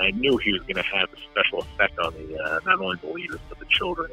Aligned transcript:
I 0.00 0.10
knew 0.12 0.36
he 0.38 0.52
was 0.52 0.62
going 0.62 0.76
to 0.76 0.82
have 0.82 1.08
a 1.12 1.16
special 1.30 1.60
effect 1.60 1.98
on 1.98 2.14
the 2.14 2.38
uh, 2.38 2.60
not 2.64 2.80
only 2.80 2.96
the 3.02 3.08
leaders 3.08 3.40
but 3.48 3.58
the 3.58 3.66
children. 3.66 4.10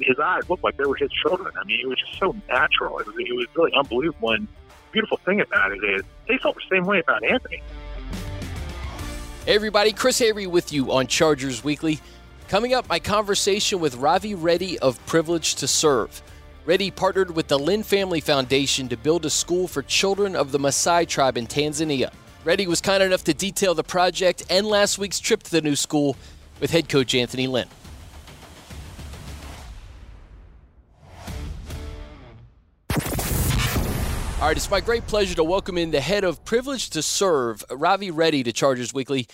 His 0.00 0.18
eyes 0.18 0.48
looked 0.48 0.62
like 0.62 0.76
they 0.76 0.84
were 0.84 0.96
his 0.96 1.10
children. 1.10 1.52
I 1.60 1.64
mean, 1.64 1.80
it 1.80 1.88
was 1.88 1.98
just 1.98 2.18
so 2.18 2.34
natural. 2.48 2.98
It 2.98 3.06
was, 3.06 3.16
it 3.18 3.34
was 3.34 3.46
really 3.56 3.72
unbelievable. 3.76 4.30
And 4.30 4.46
beautiful 4.92 5.18
thing 5.24 5.40
about 5.40 5.72
it 5.72 5.82
is 5.82 6.02
they 6.28 6.38
felt 6.38 6.56
the 6.56 6.62
same 6.70 6.84
way 6.84 7.00
about 7.00 7.24
Anthony. 7.24 7.62
Hey 9.44 9.54
everybody, 9.54 9.92
Chris 9.92 10.20
Hayre 10.20 10.46
with 10.46 10.72
you 10.72 10.92
on 10.92 11.06
Chargers 11.06 11.64
Weekly. 11.64 12.00
Coming 12.48 12.74
up, 12.74 12.88
my 12.88 12.98
conversation 12.98 13.80
with 13.80 13.96
Ravi 13.96 14.34
Reddy 14.34 14.78
of 14.78 15.04
Privilege 15.06 15.54
to 15.56 15.68
Serve. 15.68 16.22
Reddy 16.64 16.90
partnered 16.90 17.34
with 17.34 17.48
the 17.48 17.58
Lynn 17.58 17.82
Family 17.82 18.20
Foundation 18.20 18.88
to 18.88 18.96
build 18.96 19.24
a 19.24 19.30
school 19.30 19.66
for 19.66 19.82
children 19.82 20.36
of 20.36 20.52
the 20.52 20.58
Maasai 20.58 21.08
tribe 21.08 21.38
in 21.38 21.46
Tanzania. 21.46 22.10
Reddy 22.44 22.66
was 22.66 22.80
kind 22.80 23.02
enough 23.02 23.24
to 23.24 23.34
detail 23.34 23.74
the 23.74 23.82
project 23.82 24.44
and 24.48 24.66
last 24.66 24.96
week's 24.96 25.18
trip 25.18 25.42
to 25.42 25.50
the 25.50 25.60
new 25.60 25.74
school 25.74 26.16
with 26.60 26.70
head 26.70 26.88
coach 26.88 27.14
Anthony 27.14 27.46
Lynn. 27.46 27.68
All 34.40 34.46
right, 34.46 34.56
it's 34.56 34.70
my 34.70 34.80
great 34.80 35.04
pleasure 35.08 35.34
to 35.34 35.42
welcome 35.42 35.76
in 35.76 35.90
the 35.90 36.00
head 36.00 36.22
of 36.22 36.44
Privilege 36.44 36.90
to 36.90 37.02
Serve, 37.02 37.64
Ravi 37.72 38.12
Reddy, 38.12 38.44
to 38.44 38.52
Chargers 38.52 38.94
Weekly. 38.94 39.26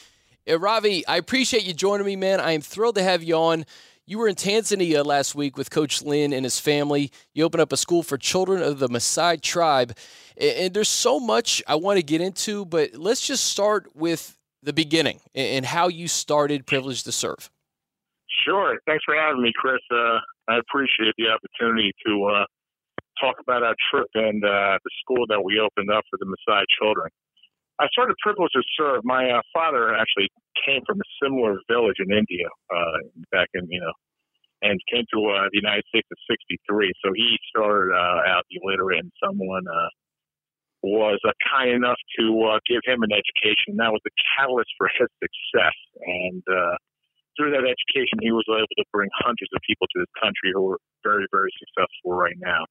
Uh, 0.48 0.58
Ravi, 0.58 1.06
I 1.06 1.18
appreciate 1.18 1.64
you 1.64 1.74
joining 1.74 2.06
me, 2.06 2.16
man. 2.16 2.40
I 2.40 2.52
am 2.52 2.62
thrilled 2.62 2.94
to 2.94 3.02
have 3.02 3.22
you 3.22 3.36
on. 3.36 3.66
You 4.06 4.18
were 4.18 4.28
in 4.28 4.34
Tanzania 4.34 5.02
last 5.04 5.34
week 5.34 5.56
with 5.56 5.70
Coach 5.70 6.02
Lynn 6.02 6.34
and 6.34 6.44
his 6.44 6.60
family. 6.60 7.10
You 7.32 7.44
opened 7.44 7.62
up 7.62 7.72
a 7.72 7.76
school 7.78 8.02
for 8.02 8.18
children 8.18 8.62
of 8.62 8.78
the 8.78 8.88
Maasai 8.88 9.40
tribe. 9.40 9.96
And 10.36 10.74
there's 10.74 10.90
so 10.90 11.18
much 11.18 11.62
I 11.66 11.76
want 11.76 11.96
to 11.96 12.02
get 12.02 12.20
into, 12.20 12.66
but 12.66 12.94
let's 12.94 13.26
just 13.26 13.46
start 13.46 13.96
with 13.96 14.36
the 14.62 14.74
beginning 14.74 15.20
and 15.34 15.64
how 15.64 15.88
you 15.88 16.06
started 16.06 16.66
Privilege 16.66 17.04
to 17.04 17.12
Serve. 17.12 17.50
Sure. 18.44 18.78
Thanks 18.86 19.04
for 19.06 19.14
having 19.14 19.40
me, 19.40 19.52
Chris. 19.56 19.80
Uh, 19.90 20.18
I 20.48 20.58
appreciate 20.58 21.14
the 21.16 21.28
opportunity 21.28 21.92
to 22.06 22.24
uh, 22.24 22.44
talk 23.18 23.36
about 23.40 23.62
our 23.62 23.74
trip 23.90 24.08
and 24.14 24.44
uh, 24.44 24.78
the 24.84 24.90
school 25.00 25.24
that 25.28 25.42
we 25.42 25.58
opened 25.58 25.90
up 25.90 26.04
for 26.10 26.18
the 26.18 26.26
Maasai 26.26 26.64
children. 26.78 27.08
I 27.80 27.90
started 27.90 28.14
Privilege 28.22 28.52
to 28.54 28.62
Serve. 28.78 29.02
My 29.02 29.30
uh, 29.30 29.42
father 29.52 29.94
actually 29.94 30.30
came 30.62 30.82
from 30.86 31.02
a 31.02 31.08
similar 31.18 31.58
village 31.66 31.98
in 31.98 32.06
India 32.14 32.46
uh, 32.70 32.98
back 33.34 33.50
in, 33.54 33.66
you 33.68 33.80
know, 33.82 33.94
and 34.62 34.78
came 34.86 35.02
to 35.10 35.18
uh, 35.26 35.50
the 35.50 35.58
United 35.58 35.82
States 35.90 36.06
at 36.06 36.18
63. 36.30 36.94
So 37.02 37.10
he 37.10 37.34
started 37.50 37.90
uh, 37.90 38.30
out 38.30 38.46
illiterate, 38.54 39.02
and 39.02 39.12
someone 39.18 39.66
uh, 39.66 39.90
was 40.86 41.18
uh, 41.26 41.34
kind 41.50 41.74
enough 41.74 41.98
to 42.20 42.24
uh, 42.46 42.62
give 42.70 42.84
him 42.86 43.02
an 43.02 43.10
education. 43.10 43.74
That 43.82 43.90
was 43.90 44.04
the 44.06 44.14
catalyst 44.38 44.70
for 44.78 44.86
his 44.94 45.10
success. 45.18 45.76
And 45.98 46.44
uh, 46.46 46.78
through 47.34 47.58
that 47.58 47.66
education, 47.66 48.22
he 48.22 48.30
was 48.30 48.46
able 48.46 48.70
to 48.70 48.86
bring 48.94 49.10
hundreds 49.18 49.50
of 49.50 49.58
people 49.66 49.90
to 49.90 49.98
this 49.98 50.14
country 50.14 50.54
who 50.54 50.78
are 50.78 50.80
very, 51.02 51.26
very 51.34 51.50
successful 51.58 52.14
right 52.14 52.38
now. 52.38 52.70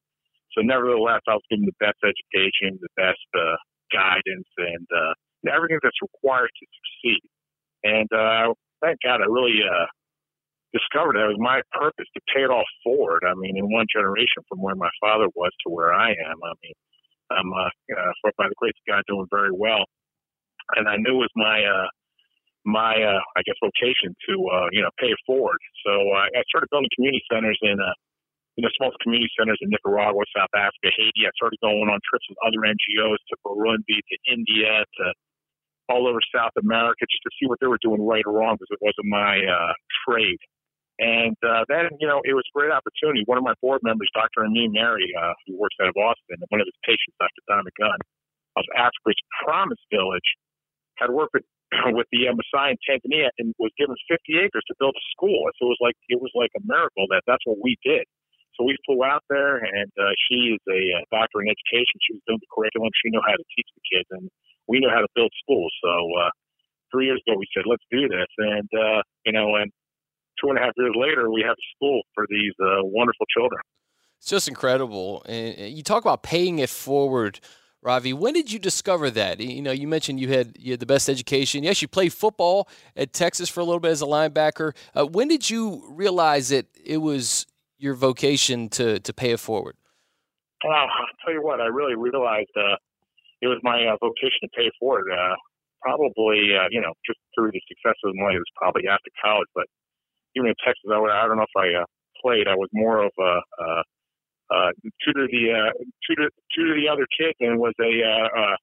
So, 0.56 0.64
nevertheless, 0.64 1.20
I 1.28 1.36
was 1.36 1.44
given 1.50 1.68
the 1.68 1.76
best 1.82 1.98
education, 2.00 2.78
the 2.80 2.94
best 2.96 3.26
uh, 3.34 3.58
guidance, 3.94 4.50
and 4.58 4.86
uh, 4.90 5.14
everything 5.46 5.78
that's 5.82 6.02
required 6.02 6.50
to 6.50 6.64
succeed. 6.66 7.22
And 7.86 8.10
uh, 8.10 8.54
thank 8.82 8.98
God, 9.06 9.22
I 9.22 9.30
really 9.30 9.62
uh, 9.62 9.86
discovered 10.74 11.14
that 11.14 11.30
it 11.30 11.38
was 11.38 11.40
my 11.40 11.62
purpose 11.70 12.10
to 12.18 12.20
pay 12.34 12.42
it 12.42 12.50
all 12.50 12.66
forward. 12.82 13.22
I 13.22 13.38
mean, 13.38 13.56
in 13.56 13.70
one 13.70 13.86
generation 13.86 14.42
from 14.50 14.60
where 14.60 14.74
my 14.74 14.90
father 15.00 15.30
was 15.38 15.54
to 15.64 15.70
where 15.70 15.94
I 15.94 16.10
am. 16.10 16.36
I 16.42 16.52
mean, 16.66 16.76
I'm 17.30 17.48
uh, 17.54 17.70
uh, 17.94 18.30
by 18.36 18.50
the 18.50 18.58
grace 18.58 18.74
of 18.74 18.92
God 18.92 19.02
doing 19.06 19.26
very 19.30 19.54
well, 19.54 19.86
and 20.74 20.88
I 20.88 20.96
knew 20.96 21.22
it 21.22 21.30
was 21.30 21.36
my 21.36 21.62
uh, 21.62 21.88
my 22.66 22.94
uh, 22.96 23.22
I 23.36 23.40
guess 23.46 23.56
vocation 23.62 24.16
to 24.28 24.34
uh, 24.50 24.68
you 24.72 24.82
know 24.82 24.90
pay 24.98 25.08
it 25.08 25.20
forward. 25.26 25.58
So 25.86 25.92
uh, 25.92 26.26
I 26.34 26.42
started 26.48 26.68
building 26.70 26.90
community 26.96 27.22
centers 27.30 27.58
in 27.62 27.78
uh, 27.80 27.94
you 28.56 28.62
know, 28.62 28.70
small 28.78 28.94
community 29.02 29.30
centers 29.34 29.58
in 29.62 29.70
Nicaragua, 29.70 30.22
South 30.30 30.52
Africa, 30.54 30.94
Haiti. 30.94 31.26
I 31.26 31.34
started 31.34 31.58
going 31.58 31.90
on 31.90 31.98
trips 32.06 32.26
with 32.30 32.38
other 32.46 32.62
NGOs 32.62 33.18
to 33.30 33.34
Burundi, 33.42 33.98
to 33.98 34.16
India, 34.30 34.86
to 34.86 35.04
all 35.90 36.08
over 36.08 36.20
South 36.32 36.54
America 36.56 37.04
just 37.10 37.22
to 37.26 37.32
see 37.36 37.46
what 37.50 37.58
they 37.60 37.66
were 37.66 37.82
doing 37.82 38.00
right 38.00 38.24
or 38.24 38.32
wrong 38.32 38.56
because 38.56 38.72
it 38.72 38.80
wasn't 38.80 39.10
my 39.10 39.42
uh, 39.42 39.74
trade. 40.06 40.40
And 41.02 41.34
uh, 41.42 41.66
then, 41.66 41.90
you 41.98 42.06
know, 42.06 42.22
it 42.22 42.32
was 42.38 42.46
a 42.46 42.54
great 42.54 42.70
opportunity. 42.70 43.26
One 43.26 43.36
of 43.36 43.42
my 43.44 43.58
board 43.58 43.82
members, 43.82 44.08
Dr. 44.14 44.46
Amin 44.46 44.70
Mary, 44.70 45.10
uh, 45.18 45.34
who 45.44 45.58
works 45.58 45.74
out 45.82 45.90
of 45.90 45.96
Austin, 45.98 46.38
and 46.38 46.46
one 46.54 46.62
of 46.62 46.70
his 46.70 46.78
patients, 46.86 47.18
Dr. 47.18 47.42
Don 47.50 47.66
McGunn, 47.66 48.00
of 48.54 48.64
Africa's 48.78 49.18
Promise 49.42 49.82
Village, 49.90 50.30
had 51.02 51.10
worked 51.10 51.34
with, 51.34 51.42
with 51.98 52.06
the 52.14 52.30
uh, 52.30 52.38
Maasai 52.38 52.78
in 52.78 52.78
Tanzania 52.86 53.34
and 53.42 53.50
was 53.58 53.74
given 53.74 53.98
50 54.06 54.22
acres 54.38 54.62
to 54.70 54.74
build 54.78 54.94
a 54.94 55.04
school. 55.10 55.50
So 55.58 55.66
it 55.66 55.74
was 55.74 55.82
like 55.82 55.98
it 56.06 56.22
was 56.22 56.30
like 56.38 56.54
a 56.54 56.62
miracle 56.62 57.10
that 57.10 57.26
that's 57.26 57.42
what 57.42 57.58
we 57.58 57.74
did. 57.82 58.06
So 58.54 58.64
we 58.64 58.78
flew 58.86 59.02
out 59.02 59.22
there, 59.28 59.58
and 59.58 59.90
uh, 59.98 60.14
she 60.30 60.54
is 60.54 60.62
a 60.70 60.82
uh, 60.98 61.02
doctor 61.10 61.42
in 61.42 61.50
education. 61.50 61.98
She 62.06 62.14
was 62.14 62.22
doing 62.26 62.38
the 62.38 62.50
curriculum. 62.54 62.90
She 63.02 63.10
knew 63.10 63.22
how 63.22 63.34
to 63.34 63.46
teach 63.54 63.66
the 63.74 63.82
kids, 63.82 64.08
and 64.14 64.30
we 64.68 64.78
knew 64.78 64.90
how 64.90 65.02
to 65.02 65.10
build 65.14 65.32
schools. 65.42 65.72
So 65.82 65.90
uh, 65.90 66.30
three 66.90 67.06
years 67.06 67.20
ago, 67.26 67.36
we 67.36 67.46
said, 67.54 67.64
let's 67.66 67.82
do 67.90 68.08
this. 68.08 68.30
And, 68.38 68.68
uh, 68.72 69.02
you 69.26 69.32
know, 69.32 69.56
and 69.56 69.70
two 70.40 70.50
and 70.50 70.58
a 70.58 70.62
half 70.62 70.72
years 70.76 70.94
later, 70.94 71.30
we 71.30 71.42
have 71.42 71.56
a 71.58 71.66
school 71.76 72.02
for 72.14 72.26
these 72.30 72.54
uh, 72.62 72.82
wonderful 72.82 73.26
children. 73.36 73.60
It's 74.18 74.30
just 74.30 74.48
incredible. 74.48 75.24
And 75.28 75.74
you 75.76 75.82
talk 75.82 76.04
about 76.04 76.22
paying 76.22 76.60
it 76.60 76.70
forward. 76.70 77.40
Ravi, 77.82 78.14
when 78.14 78.32
did 78.32 78.50
you 78.50 78.58
discover 78.58 79.10
that? 79.10 79.40
You 79.40 79.60
know, 79.60 79.72
you 79.72 79.86
mentioned 79.86 80.18
you 80.18 80.28
had 80.28 80.56
you 80.58 80.72
had 80.72 80.80
the 80.80 80.86
best 80.86 81.10
education. 81.10 81.62
Yes, 81.62 81.82
you 81.82 81.88
played 81.88 82.14
football 82.14 82.66
at 82.96 83.12
Texas 83.12 83.50
for 83.50 83.60
a 83.60 83.64
little 83.64 83.80
bit 83.80 83.90
as 83.90 84.00
a 84.00 84.06
linebacker. 84.06 84.74
Uh, 84.94 85.04
when 85.04 85.28
did 85.28 85.50
you 85.50 85.84
realize 85.90 86.48
that 86.48 86.64
it 86.82 86.98
was 86.98 87.44
your 87.84 87.94
vocation 87.94 88.68
to 88.70 88.98
to 89.00 89.12
pay 89.12 89.30
it 89.30 89.40
forward? 89.40 89.76
Well, 90.64 90.72
I'll 90.74 91.16
tell 91.24 91.34
you 91.34 91.42
what, 91.42 91.60
I 91.60 91.66
really 91.66 91.94
realized 91.94 92.50
uh, 92.56 92.76
it 93.42 93.48
was 93.48 93.60
my 93.62 93.84
uh, 93.84 93.96
vocation 94.00 94.40
to 94.42 94.48
pay 94.56 94.64
it 94.64 94.72
forward. 94.80 95.04
Uh, 95.12 95.36
probably, 95.82 96.56
uh, 96.56 96.66
you 96.70 96.80
know, 96.80 96.96
just 97.04 97.20
through 97.36 97.52
the 97.52 97.60
success 97.68 98.00
of 98.04 98.16
my, 98.16 98.32
it 98.32 98.40
was 98.40 98.56
probably 98.56 98.88
after 98.88 99.12
college, 99.22 99.48
but 99.54 99.66
even 100.34 100.48
in 100.48 100.54
Texas, 100.64 100.88
I, 100.88 100.96
I 100.96 101.28
don't 101.28 101.36
know 101.36 101.44
if 101.44 101.56
I 101.56 101.82
uh, 101.82 101.84
played. 102.24 102.48
I 102.48 102.56
was 102.56 102.70
more 102.72 103.04
of 103.04 103.12
a 103.20 103.40
uh, 103.60 103.82
uh, 104.50 104.70
tutor 105.04 105.28
the 105.28 105.52
uh, 105.52 105.72
tutor 106.06 106.30
tutor 106.54 106.74
the 106.76 106.88
other 106.88 107.06
kid 107.16 107.34
and 107.40 107.58
was 107.58 107.74
a 107.80 107.92
uh, 108.00 108.28
uh, 108.32 108.56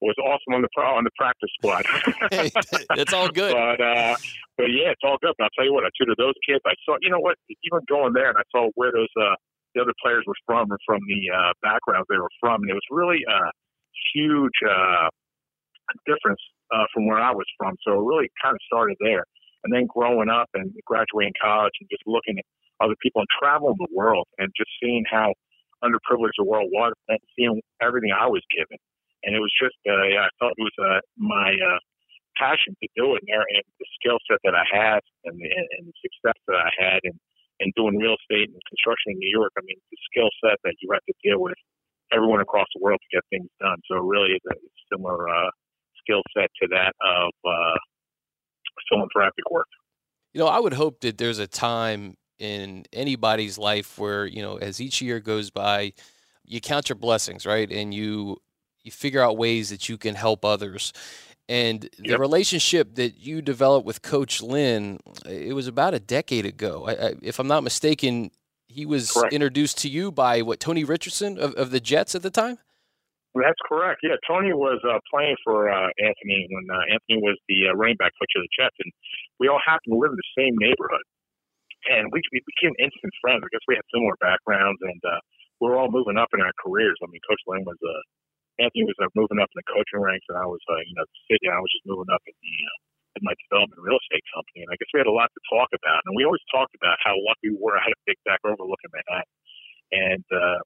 was 0.00 0.14
awesome 0.22 0.54
on 0.54 0.62
the 0.62 0.68
pro 0.74 0.86
on 0.94 1.04
the 1.04 1.14
practice 1.16 1.50
squad. 1.58 1.84
hey, 2.30 2.50
it's 3.00 3.12
all 3.12 3.28
good. 3.28 3.52
But 3.52 3.80
uh, 3.80 4.16
but 4.56 4.70
yeah, 4.70 4.94
it's 4.94 5.02
all 5.02 5.18
good. 5.20 5.34
But 5.38 5.50
I'll 5.50 5.56
tell 5.56 5.66
you 5.66 5.74
what, 5.74 5.84
I 5.84 5.90
tutored 5.98 6.18
those 6.18 6.38
kids. 6.46 6.62
I 6.66 6.74
saw, 6.86 6.96
you 7.00 7.10
know 7.10 7.20
what, 7.20 7.36
even 7.50 7.82
going 7.88 8.12
there, 8.12 8.30
and 8.30 8.38
I 8.38 8.46
saw 8.54 8.70
where 8.74 8.92
those 8.92 9.10
uh, 9.18 9.34
the 9.74 9.82
other 9.82 9.94
players 10.02 10.24
were 10.26 10.38
from 10.46 10.70
and 10.70 10.80
from 10.86 11.00
the 11.06 11.20
uh, 11.34 11.52
backgrounds 11.62 12.06
they 12.08 12.18
were 12.18 12.32
from, 12.40 12.62
and 12.62 12.70
it 12.70 12.78
was 12.78 12.88
really 12.90 13.22
a 13.26 13.40
huge 14.14 14.58
uh, 14.62 15.10
difference 16.06 16.40
uh, 16.70 16.86
from 16.94 17.06
where 17.06 17.18
I 17.18 17.32
was 17.32 17.46
from. 17.58 17.74
So 17.82 17.98
it 17.98 18.04
really 18.06 18.30
kind 18.42 18.54
of 18.54 18.62
started 18.66 18.96
there, 19.00 19.26
and 19.64 19.74
then 19.74 19.86
growing 19.90 20.30
up 20.30 20.48
and 20.54 20.70
graduating 20.86 21.34
college 21.42 21.74
and 21.80 21.88
just 21.90 22.06
looking 22.06 22.38
at 22.38 22.46
other 22.80 22.94
people 23.02 23.22
and 23.22 23.28
traveling 23.34 23.74
the 23.78 23.90
world 23.90 24.26
and 24.38 24.46
just 24.56 24.70
seeing 24.80 25.02
how 25.10 25.34
underprivileged 25.82 26.38
the 26.38 26.46
world 26.46 26.70
was 26.72 26.92
and 27.08 27.18
seeing 27.36 27.60
everything 27.82 28.10
I 28.10 28.26
was 28.26 28.42
given 28.54 28.78
and 29.24 29.34
it 29.34 29.40
was 29.40 29.52
just 29.56 29.78
uh, 29.86 30.06
yeah, 30.06 30.26
I 30.26 30.32
thought 30.38 30.54
it 30.56 30.66
was 30.66 30.78
uh, 30.78 31.00
my 31.16 31.54
uh, 31.54 31.80
passion 32.38 32.76
to 32.82 32.88
do 32.94 33.14
it, 33.18 33.22
and, 33.26 33.42
and 33.42 33.66
the 33.78 33.88
skill 33.98 34.18
set 34.30 34.38
that 34.44 34.54
I 34.54 34.66
had, 34.70 35.00
and 35.24 35.34
the, 35.38 35.48
and 35.50 35.90
the 35.90 35.96
success 36.02 36.38
that 36.46 36.58
I 36.58 36.70
had, 36.78 37.00
and 37.04 37.18
in 37.60 37.72
doing 37.76 37.98
real 37.98 38.14
estate 38.14 38.48
and 38.48 38.62
construction 38.70 39.12
in 39.14 39.18
New 39.18 39.30
York. 39.30 39.52
I 39.58 39.62
mean, 39.66 39.76
the 39.90 39.98
skill 40.10 40.30
set 40.42 40.58
that 40.64 40.74
you 40.80 40.88
have 40.92 41.04
to 41.06 41.14
deal 41.22 41.40
with 41.42 41.58
everyone 42.12 42.40
across 42.40 42.66
the 42.74 42.80
world 42.80 43.00
to 43.02 43.16
get 43.16 43.24
things 43.30 43.50
done. 43.60 43.78
So 43.90 43.96
really, 43.98 44.38
it's 44.38 44.46
a 44.46 44.54
similar 44.94 45.28
uh, 45.28 45.50
skill 46.02 46.22
set 46.36 46.50
to 46.62 46.68
that 46.70 46.94
of 47.02 47.30
uh, 47.44 47.78
philanthropic 48.88 49.50
work. 49.50 49.68
You 50.32 50.40
know, 50.40 50.46
I 50.46 50.60
would 50.60 50.74
hope 50.74 51.00
that 51.00 51.18
there's 51.18 51.38
a 51.38 51.46
time 51.46 52.16
in 52.38 52.84
anybody's 52.92 53.58
life 53.58 53.98
where 53.98 54.26
you 54.26 54.42
know, 54.42 54.56
as 54.56 54.80
each 54.80 55.02
year 55.02 55.20
goes 55.20 55.50
by, 55.50 55.92
you 56.44 56.60
count 56.60 56.88
your 56.88 56.96
blessings, 56.96 57.44
right, 57.44 57.70
and 57.70 57.92
you 57.92 58.38
you 58.82 58.90
figure 58.90 59.22
out 59.22 59.36
ways 59.36 59.70
that 59.70 59.88
you 59.88 59.96
can 59.98 60.14
help 60.14 60.44
others. 60.44 60.92
And 61.48 61.88
the 61.98 62.10
yep. 62.10 62.20
relationship 62.20 62.94
that 62.96 63.18
you 63.18 63.40
developed 63.40 63.86
with 63.86 64.02
Coach 64.02 64.42
Lynn, 64.42 65.00
it 65.24 65.54
was 65.54 65.66
about 65.66 65.94
a 65.94 66.00
decade 66.00 66.44
ago. 66.44 66.84
I, 66.86 66.92
I, 66.92 67.14
if 67.22 67.38
I'm 67.38 67.48
not 67.48 67.64
mistaken, 67.64 68.30
he 68.68 68.84
was 68.84 69.10
correct. 69.10 69.32
introduced 69.32 69.78
to 69.78 69.88
you 69.88 70.12
by 70.12 70.42
what 70.42 70.60
Tony 70.60 70.84
Richardson 70.84 71.38
of, 71.38 71.54
of 71.54 71.70
the 71.70 71.80
Jets 71.80 72.14
at 72.14 72.20
the 72.20 72.30
time. 72.30 72.58
That's 73.34 73.60
correct. 73.64 74.00
Yeah, 74.02 74.20
Tony 74.28 74.52
was 74.52 74.80
uh, 74.84 74.98
playing 75.08 75.36
for 75.44 75.70
uh, 75.70 75.88
Anthony 75.96 76.48
when 76.50 76.66
uh, 76.68 76.84
Anthony 76.92 77.22
was 77.22 77.38
the 77.48 77.70
uh, 77.70 77.76
running 77.76 77.96
back 77.96 78.12
coach 78.20 78.32
of 78.36 78.42
the 78.44 78.52
Jets, 78.52 78.76
and 78.80 78.92
we 79.40 79.48
all 79.48 79.60
happened 79.62 79.94
to 79.94 80.00
live 80.00 80.12
in 80.12 80.20
the 80.20 80.32
same 80.36 80.52
neighborhood. 80.58 81.06
And 81.88 82.10
we, 82.12 82.20
we 82.32 82.42
became 82.44 82.74
instant 82.76 83.14
friends. 83.22 83.40
I 83.40 83.48
guess 83.48 83.64
we 83.68 83.78
had 83.78 83.86
similar 83.94 84.18
backgrounds, 84.20 84.80
and 84.82 85.00
uh, 85.06 85.20
we 85.60 85.70
were 85.70 85.78
all 85.78 85.88
moving 85.88 86.18
up 86.18 86.28
in 86.34 86.42
our 86.42 86.52
careers. 86.60 86.98
I 87.00 87.08
mean, 87.08 87.22
Coach 87.24 87.40
Lynn 87.46 87.64
was 87.64 87.78
a 87.80 87.96
Anthony 88.58 88.84
was 88.84 88.98
uh, 88.98 89.06
moving 89.14 89.38
up 89.38 89.50
in 89.54 89.58
the 89.62 89.68
coaching 89.70 90.02
ranks, 90.02 90.26
and 90.26 90.38
I 90.38 90.46
was, 90.46 90.62
uh, 90.66 90.82
you 90.82 90.94
know, 90.98 91.06
city. 91.30 91.46
I 91.46 91.62
was 91.62 91.70
just 91.70 91.86
moving 91.86 92.10
up 92.10 92.22
in 92.26 92.34
the 92.34 92.54
uh, 92.66 92.78
in 93.18 93.22
my 93.26 93.34
development 93.46 93.78
real 93.82 93.98
estate 93.98 94.26
company, 94.34 94.66
and 94.66 94.70
I 94.70 94.76
guess 94.78 94.90
we 94.94 94.98
had 94.98 95.10
a 95.10 95.14
lot 95.14 95.30
to 95.30 95.42
talk 95.46 95.70
about. 95.74 96.02
And 96.06 96.14
we 96.18 96.26
always 96.26 96.42
talked 96.50 96.74
about 96.74 96.98
how 97.02 97.14
lucky 97.18 97.54
we 97.54 97.58
were. 97.58 97.78
I 97.78 97.82
had 97.86 97.94
a 97.94 98.02
big 98.06 98.18
deck 98.26 98.42
overlooking 98.42 98.90
Manhattan, 98.90 99.34
and 99.94 100.24
uh, 100.34 100.58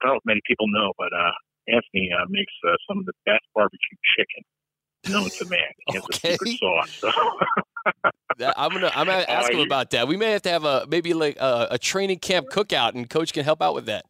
don't 0.08 0.16
know 0.16 0.22
if 0.24 0.28
many 0.28 0.44
people 0.48 0.68
know, 0.72 0.96
but 0.96 1.12
uh, 1.12 1.36
Anthony 1.68 2.08
uh, 2.12 2.24
makes 2.32 2.52
uh, 2.64 2.76
some 2.88 3.00
of 3.00 3.06
the 3.06 3.16
best 3.28 3.44
barbecue 3.52 3.98
chicken 4.16 4.42
known 5.08 5.28
to 5.28 5.44
man. 5.48 5.72
He 5.88 6.00
has 6.00 6.04
okay. 6.04 6.28
a 6.28 6.32
secret 6.32 6.58
sauce. 6.58 6.92
So. 6.96 7.10
I'm 8.56 8.70
gonna 8.70 8.92
I'm 8.94 9.06
gonna 9.06 9.24
ask 9.28 9.50
him 9.50 9.60
about 9.60 9.90
that. 9.90 10.06
We 10.06 10.16
may 10.16 10.32
have 10.32 10.42
to 10.42 10.50
have 10.50 10.64
a 10.64 10.86
maybe 10.88 11.14
like 11.14 11.36
a, 11.38 11.68
a 11.72 11.78
training 11.78 12.18
camp 12.18 12.48
cookout, 12.50 12.94
and 12.94 13.08
coach 13.08 13.32
can 13.32 13.44
help 13.44 13.62
out 13.62 13.74
with 13.74 13.86
that. 13.86 14.04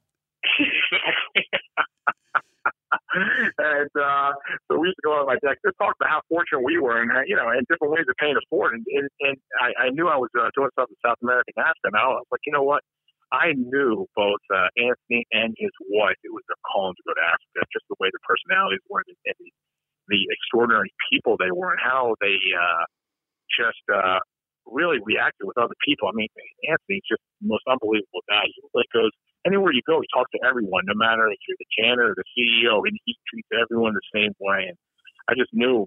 And 3.95 4.05
uh, 4.05 4.33
so 4.69 4.79
we 4.79 4.89
used 4.89 5.01
to 5.01 5.07
go 5.07 5.17
on 5.17 5.27
my 5.27 5.41
deck 5.41 5.57
to 5.65 5.73
talk 5.81 5.97
about 5.97 6.11
how 6.11 6.21
fortunate 6.29 6.61
we 6.61 6.79
were, 6.79 7.01
and 7.01 7.11
uh, 7.11 7.25
you 7.27 7.37
know, 7.37 7.49
in 7.51 7.65
different 7.69 7.93
ways 7.93 8.05
of 8.09 8.17
paying 8.21 8.37
it 8.37 8.47
forward. 8.51 8.77
And, 8.77 8.85
and, 8.87 9.09
and 9.25 9.37
I, 9.61 9.89
I 9.89 9.91
knew 9.91 10.09
I 10.09 10.17
was 10.21 10.31
uh, 10.37 10.53
doing 10.53 10.71
something 10.77 10.95
in 10.95 11.03
South 11.05 11.21
American 11.23 11.55
and 11.57 11.97
I 11.97 12.07
was 12.13 12.29
like, 12.31 12.45
you 12.47 12.53
know 12.53 12.65
what? 12.65 12.83
I 13.29 13.53
knew 13.53 14.09
both 14.17 14.41
uh, 14.49 14.73
Anthony 14.81 15.29
and 15.37 15.53
his 15.61 15.75
wife. 15.93 16.17
It 16.25 16.33
was 16.33 16.45
their 16.49 16.57
calling 16.65 16.97
to 16.97 17.05
go 17.05 17.13
to 17.13 17.25
Africa, 17.29 17.61
just 17.73 17.85
the 17.93 18.01
way 18.01 18.09
the 18.09 18.25
personalities 18.25 18.81
were, 18.89 19.05
and 19.05 19.37
the, 19.37 19.51
the 20.09 20.21
extraordinary 20.33 20.89
people 21.13 21.37
they 21.37 21.53
were, 21.53 21.77
and 21.77 21.83
how 21.83 22.17
they 22.25 22.41
uh, 22.57 22.85
just 23.53 23.85
uh, 23.93 24.25
really 24.65 24.97
reacted 25.05 25.45
with 25.45 25.61
other 25.61 25.77
people. 25.85 26.09
I 26.09 26.17
mean, 26.17 26.33
Anthony's 26.65 27.05
just 27.05 27.21
the 27.45 27.53
most 27.53 27.69
unbelievable 27.69 28.25
guy. 28.33 28.49
He 28.49 28.65
like 28.73 28.89
goes 28.97 29.13
anywhere 29.47 29.73
you 29.73 29.83
go, 29.87 30.01
he 30.01 30.09
talks 30.13 30.31
to 30.33 30.41
everyone, 30.47 30.85
no 30.87 30.97
matter 30.97 31.29
if 31.29 31.39
you're 31.47 31.61
the 31.61 31.71
janitor 31.77 32.13
or 32.13 32.17
the 32.17 32.29
CEO, 32.35 32.83
and 32.87 32.97
he 33.05 33.15
treats 33.29 33.49
everyone 33.55 33.95
the 33.95 34.11
same 34.15 34.33
way. 34.41 34.67
And 34.69 34.77
I 35.29 35.35
just 35.35 35.53
knew 35.53 35.87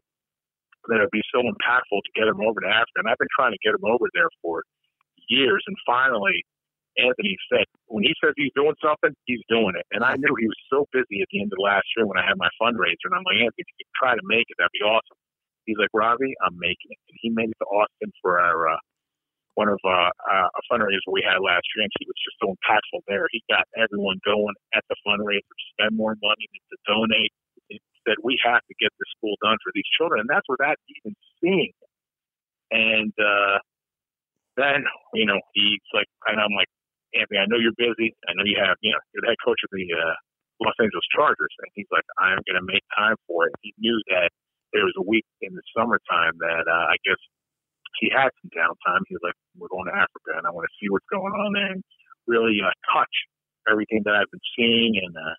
that 0.89 0.98
it'd 0.98 1.13
be 1.13 1.25
so 1.30 1.45
impactful 1.45 2.00
to 2.01 2.12
get 2.18 2.27
him 2.27 2.42
over 2.42 2.62
to 2.62 2.69
Africa. 2.69 3.06
And 3.06 3.09
I've 3.09 3.21
been 3.21 3.31
trying 3.36 3.53
to 3.53 3.62
get 3.62 3.77
him 3.77 3.86
over 3.86 4.09
there 4.13 4.30
for 4.42 4.63
years. 5.30 5.62
And 5.68 5.77
finally, 5.86 6.42
Anthony 6.98 7.38
said, 7.48 7.69
when 7.88 8.03
he 8.03 8.12
says 8.19 8.33
he's 8.36 8.56
doing 8.56 8.75
something, 8.83 9.13
he's 9.25 9.44
doing 9.48 9.77
it. 9.77 9.86
And 9.94 10.04
I 10.04 10.18
knew 10.18 10.33
he 10.36 10.50
was 10.50 10.62
so 10.68 10.89
busy 10.92 11.21
at 11.21 11.30
the 11.31 11.39
end 11.39 11.54
of 11.54 11.59
last 11.62 11.86
year 11.95 12.07
when 12.09 12.18
I 12.18 12.25
had 12.25 12.36
my 12.36 12.50
fundraiser. 12.59 13.07
And 13.07 13.15
I'm 13.15 13.25
like, 13.27 13.39
Anthony, 13.39 13.63
if 13.63 13.80
you 13.80 13.88
try 13.95 14.18
to 14.18 14.25
make 14.25 14.50
it, 14.50 14.57
that'd 14.57 14.75
be 14.75 14.83
awesome. 14.83 15.19
He's 15.69 15.77
like, 15.77 15.94
Ravi, 15.94 16.33
I'm 16.42 16.57
making 16.57 16.92
it. 16.92 17.00
And 17.07 17.18
he 17.21 17.30
made 17.30 17.54
it 17.54 17.59
to 17.62 17.69
Austin 17.69 18.12
for 18.19 18.42
our 18.42 18.75
uh, 18.75 18.81
one 19.56 19.68
of 19.68 19.80
uh, 19.83 20.12
uh, 20.12 20.50
a 20.51 20.62
fundraiser 20.71 21.12
we 21.12 21.24
had 21.25 21.44
last 21.44 21.68
year, 21.75 21.83
and 21.83 21.94
he 22.00 22.07
was 22.07 22.18
just 22.24 22.39
so 22.39 22.56
impactful 22.56 23.03
there. 23.07 23.27
He 23.31 23.44
got 23.51 23.68
everyone 23.75 24.19
going 24.24 24.56
at 24.74 24.83
the 24.88 24.95
fundraiser 25.03 25.44
to 25.44 25.65
spend 25.75 25.98
more 25.98 26.15
money 26.24 26.48
to 26.48 26.77
donate. 26.88 27.33
He 27.68 27.80
said 28.07 28.15
we 28.24 28.39
have 28.44 28.63
to 28.63 28.75
get 28.80 28.92
this 28.95 29.12
school 29.18 29.36
done 29.44 29.59
for 29.63 29.71
these 29.75 29.88
children, 29.98 30.24
and 30.24 30.30
that's 30.31 30.48
without 30.48 30.80
even 30.88 31.13
seeing. 31.44 31.75
And 32.71 33.12
uh, 33.19 33.59
then 34.56 34.88
you 35.13 35.27
know 35.27 35.39
he's 35.54 35.83
like, 35.92 36.07
and 36.31 36.39
I'm 36.39 36.56
like, 36.56 36.71
Anthony, 37.15 37.39
I 37.39 37.47
know 37.47 37.59
you're 37.59 37.75
busy. 37.75 38.15
I 38.27 38.31
know 38.36 38.47
you 38.47 38.56
have, 38.59 38.80
you 38.80 38.92
know, 38.95 39.01
you're 39.12 39.24
the 39.24 39.36
head 39.36 39.44
coach 39.44 39.59
of 39.68 39.71
the 39.75 39.83
uh, 39.92 40.15
Los 40.63 40.77
Angeles 40.80 41.07
Chargers, 41.12 41.51
and 41.59 41.68
he's 41.75 41.89
like, 41.92 42.07
I'm 42.19 42.39
going 42.47 42.59
to 42.59 42.68
make 42.68 42.83
time 42.95 43.19
for 43.27 43.47
it. 43.47 43.54
He 43.59 43.75
knew 43.80 44.00
that 44.15 44.31
there 44.71 44.88
was 44.88 44.95
a 44.95 45.04
week 45.04 45.27
in 45.44 45.51
the 45.51 45.63
summertime 45.75 46.39
that 46.39 46.65
uh, 46.71 46.88
I 46.88 46.95
guess 47.04 47.19
he 48.01 48.09
had 48.09 48.33
some 48.42 48.50
downtime. 48.50 49.06
He 49.07 49.13
was 49.13 49.24
like, 49.24 49.38
"We're 49.56 49.69
going 49.69 49.86
to 49.86 49.95
Africa, 49.95 50.33
and 50.36 50.50
I 50.50 50.51
want 50.51 50.65
to 50.65 50.75
see 50.81 50.89
what's 50.89 51.07
going 51.13 51.31
on 51.31 51.53
there, 51.53 51.71
and 51.77 51.86
really 52.25 52.57
uh, 52.59 52.74
touch 52.89 53.13
everything 53.69 54.01
that 54.09 54.18
I've 54.18 54.33
been 54.33 54.48
seeing 54.57 54.98
and 54.98 55.13
uh, 55.13 55.38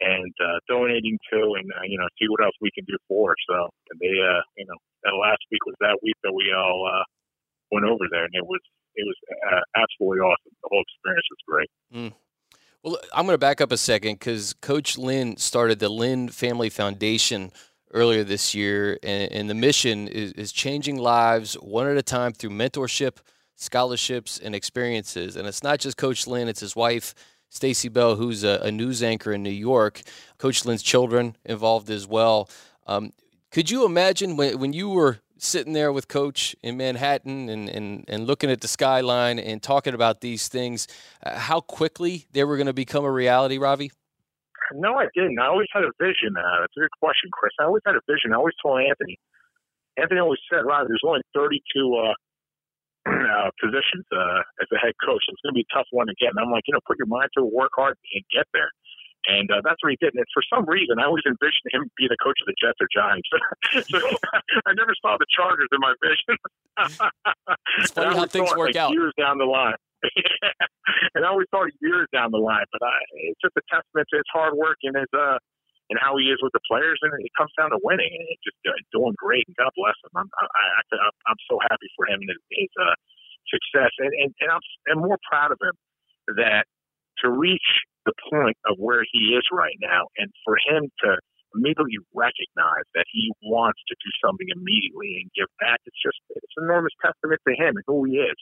and 0.00 0.34
uh, 0.38 0.58
donating 0.70 1.18
to, 1.34 1.58
and 1.58 1.66
uh, 1.74 1.84
you 1.84 1.98
know, 1.98 2.06
see 2.16 2.30
what 2.30 2.46
else 2.46 2.54
we 2.62 2.70
can 2.70 2.86
do 2.86 2.96
for." 3.10 3.34
So, 3.50 3.66
and 3.90 3.98
they, 3.98 4.14
uh, 4.14 4.46
you 4.56 4.64
know, 4.70 4.78
that 5.02 5.18
last 5.18 5.42
week 5.50 5.66
was 5.66 5.74
that 5.82 5.98
week 6.06 6.16
that 6.22 6.32
we 6.32 6.54
all 6.54 6.86
uh, 6.86 7.04
went 7.74 7.84
over 7.84 8.06
there, 8.14 8.24
and 8.24 8.34
it 8.38 8.46
was 8.46 8.62
it 8.94 9.02
was 9.02 9.18
uh, 9.50 9.66
absolutely 9.74 10.22
awesome. 10.22 10.54
The 10.62 10.70
whole 10.70 10.86
experience 10.86 11.26
was 11.34 11.42
great. 11.50 11.70
Mm. 11.90 12.14
Well, 12.82 12.98
I'm 13.14 13.26
going 13.26 13.34
to 13.34 13.38
back 13.38 13.60
up 13.60 13.70
a 13.70 13.76
second 13.76 14.18
because 14.18 14.54
Coach 14.54 14.98
Lynn 14.98 15.36
started 15.36 15.78
the 15.78 15.88
Lynn 15.88 16.28
Family 16.28 16.68
Foundation 16.68 17.52
earlier 17.92 18.24
this 18.24 18.54
year, 18.54 18.98
and, 19.02 19.30
and 19.32 19.50
the 19.50 19.54
mission 19.54 20.08
is, 20.08 20.32
is, 20.32 20.52
changing 20.52 20.96
lives 20.96 21.54
one 21.54 21.86
at 21.86 21.96
a 21.96 22.02
time 22.02 22.32
through 22.32 22.50
mentorship, 22.50 23.18
scholarships, 23.56 24.38
and 24.38 24.54
experiences. 24.54 25.36
And 25.36 25.46
it's 25.46 25.62
not 25.62 25.78
just 25.78 25.96
Coach 25.96 26.26
Lynn; 26.26 26.48
it's 26.48 26.60
his 26.60 26.76
wife. 26.76 27.14
Stacy 27.48 27.90
Bell, 27.90 28.16
who's 28.16 28.44
a, 28.44 28.60
a, 28.62 28.72
news 28.72 29.02
anchor 29.02 29.30
in 29.30 29.42
New 29.42 29.50
York, 29.50 30.00
Coach 30.38 30.64
Lynn's 30.64 30.82
children 30.82 31.36
involved 31.44 31.90
as 31.90 32.06
well. 32.06 32.48
Um, 32.86 33.12
could 33.50 33.70
you 33.70 33.84
imagine 33.84 34.38
when, 34.38 34.58
when 34.58 34.72
you 34.72 34.88
were 34.88 35.18
sitting 35.36 35.74
there 35.74 35.92
with 35.92 36.08
Coach 36.08 36.56
in 36.62 36.76
Manhattan 36.76 37.50
and, 37.50 37.68
and, 37.68 38.04
and 38.08 38.26
looking 38.26 38.50
at 38.50 38.62
the 38.62 38.68
skyline 38.68 39.38
and 39.38 39.62
talking 39.62 39.92
about 39.92 40.20
these 40.20 40.48
things, 40.48 40.88
uh, 41.22 41.36
how 41.36 41.60
quickly 41.60 42.26
they 42.32 42.44
were 42.44 42.56
going 42.56 42.68
to 42.68 42.72
become 42.72 43.04
a 43.04 43.10
reality, 43.10 43.58
Ravi? 43.58 43.90
No, 44.74 44.96
I 44.96 45.06
didn't. 45.14 45.38
I 45.38 45.46
always 45.46 45.68
had 45.72 45.84
a 45.84 45.92
vision. 46.00 46.36
Uh, 46.36 46.64
it's 46.64 46.76
a 46.76 46.86
good 46.86 46.96
question, 47.00 47.30
Chris. 47.32 47.52
I 47.60 47.64
always 47.64 47.82
had 47.86 47.96
a 47.96 48.04
vision. 48.08 48.32
I 48.32 48.40
always 48.40 48.56
told 48.62 48.80
Anthony. 48.80 49.18
Anthony 49.96 50.20
always 50.20 50.40
said, 50.48 50.64
"Right, 50.64 50.84
there's 50.88 51.04
only 51.04 51.20
32 51.34 51.60
uh, 51.94 52.14
uh, 53.12 53.50
positions 53.60 54.06
uh, 54.12 54.40
as 54.62 54.68
a 54.72 54.78
head 54.78 54.96
coach. 55.04 55.22
It's 55.28 55.40
going 55.44 55.52
to 55.52 55.60
be 55.60 55.66
a 55.68 55.72
tough 55.72 55.88
one 55.92 56.06
to 56.08 56.16
get." 56.16 56.32
And 56.32 56.40
I'm 56.40 56.50
like, 56.50 56.64
you 56.66 56.72
know, 56.72 56.80
put 56.86 56.98
your 56.98 57.10
mind 57.10 57.30
to 57.36 57.44
it, 57.44 57.52
work 57.52 57.72
hard, 57.76 57.96
and 58.14 58.24
get 58.32 58.48
there. 58.52 58.72
And 59.26 59.50
uh, 59.50 59.62
that's 59.62 59.78
what 59.82 59.90
he 59.90 59.98
did. 60.00 60.14
And 60.14 60.24
for 60.34 60.42
some 60.50 60.66
reason, 60.66 60.98
I 60.98 61.06
always 61.06 61.22
envisioned 61.26 61.70
him 61.70 61.86
being 61.96 62.10
the 62.10 62.18
coach 62.18 62.38
of 62.42 62.46
the 62.50 62.56
Jets 62.58 62.78
or 62.82 62.88
Giants. 62.90 63.28
so 63.88 63.98
I 64.66 64.74
never 64.74 64.94
saw 65.00 65.16
the 65.18 65.26
Chargers 65.30 65.68
in 65.70 65.78
my 65.78 65.94
vision. 66.02 66.34
it's 67.78 67.92
funny 67.92 68.16
how 68.16 68.26
things 68.26 68.50
work 68.56 68.74
like, 68.74 68.76
out. 68.76 68.90
Years 68.92 69.12
down 69.16 69.38
the 69.38 69.44
line. 69.44 69.78
and 71.14 71.22
I 71.24 71.28
always 71.28 71.48
thought 71.50 71.70
years 71.80 72.10
down 72.10 72.34
the 72.34 72.42
line, 72.42 72.66
but 72.74 72.82
I, 72.82 72.94
it's 73.30 73.40
just 73.40 73.54
a 73.54 73.64
testament 73.70 74.06
to 74.10 74.16
his 74.18 74.30
hard 74.34 74.54
work 74.58 74.78
and 74.82 74.96
his 74.98 75.10
uh 75.14 75.38
and 75.90 76.00
how 76.00 76.16
he 76.16 76.32
is 76.32 76.40
with 76.40 76.56
the 76.56 76.64
players, 76.64 76.96
and 77.04 77.12
it 77.20 77.34
comes 77.36 77.52
down 77.58 77.68
to 77.68 77.78
winning 77.84 78.08
and 78.08 78.38
just 78.40 78.56
uh, 78.64 78.72
doing 78.96 79.12
great. 79.20 79.44
And 79.44 79.52
God 79.60 79.68
bless 79.76 79.98
him. 80.00 80.14
I'm 80.16 80.30
I, 80.40 80.46
I, 80.48 81.10
I'm 81.28 81.40
so 81.50 81.60
happy 81.68 81.90
for 81.98 82.08
him 82.08 82.24
and 82.24 82.30
his, 82.32 82.42
his 82.48 82.72
uh, 82.80 82.96
success, 83.52 83.92
and 84.00 84.12
and, 84.16 84.30
and 84.40 84.48
I'm, 84.50 84.64
I'm 84.88 85.02
more 85.04 85.20
proud 85.28 85.52
of 85.52 85.60
him 85.60 85.76
that 86.40 86.64
to 87.20 87.28
reach 87.28 87.84
the 88.08 88.14
point 88.32 88.56
of 88.66 88.80
where 88.80 89.04
he 89.04 89.36
is 89.36 89.44
right 89.52 89.76
now, 89.84 90.08
and 90.16 90.32
for 90.46 90.56
him 90.58 90.88
to 91.04 91.18
immediately 91.52 92.00
recognize 92.16 92.88
that 92.96 93.04
he 93.12 93.28
wants 93.44 93.84
to 93.84 93.94
do 94.00 94.10
something 94.24 94.48
immediately 94.48 95.20
and 95.20 95.28
give 95.36 95.50
back. 95.60 95.76
It's 95.84 96.00
just 96.00 96.16
it's 96.32 96.56
an 96.56 96.72
enormous 96.72 96.96
testament 97.04 97.44
to 97.44 97.52
him 97.52 97.76
and 97.76 97.84
who 97.84 98.08
he 98.08 98.16
is 98.16 98.38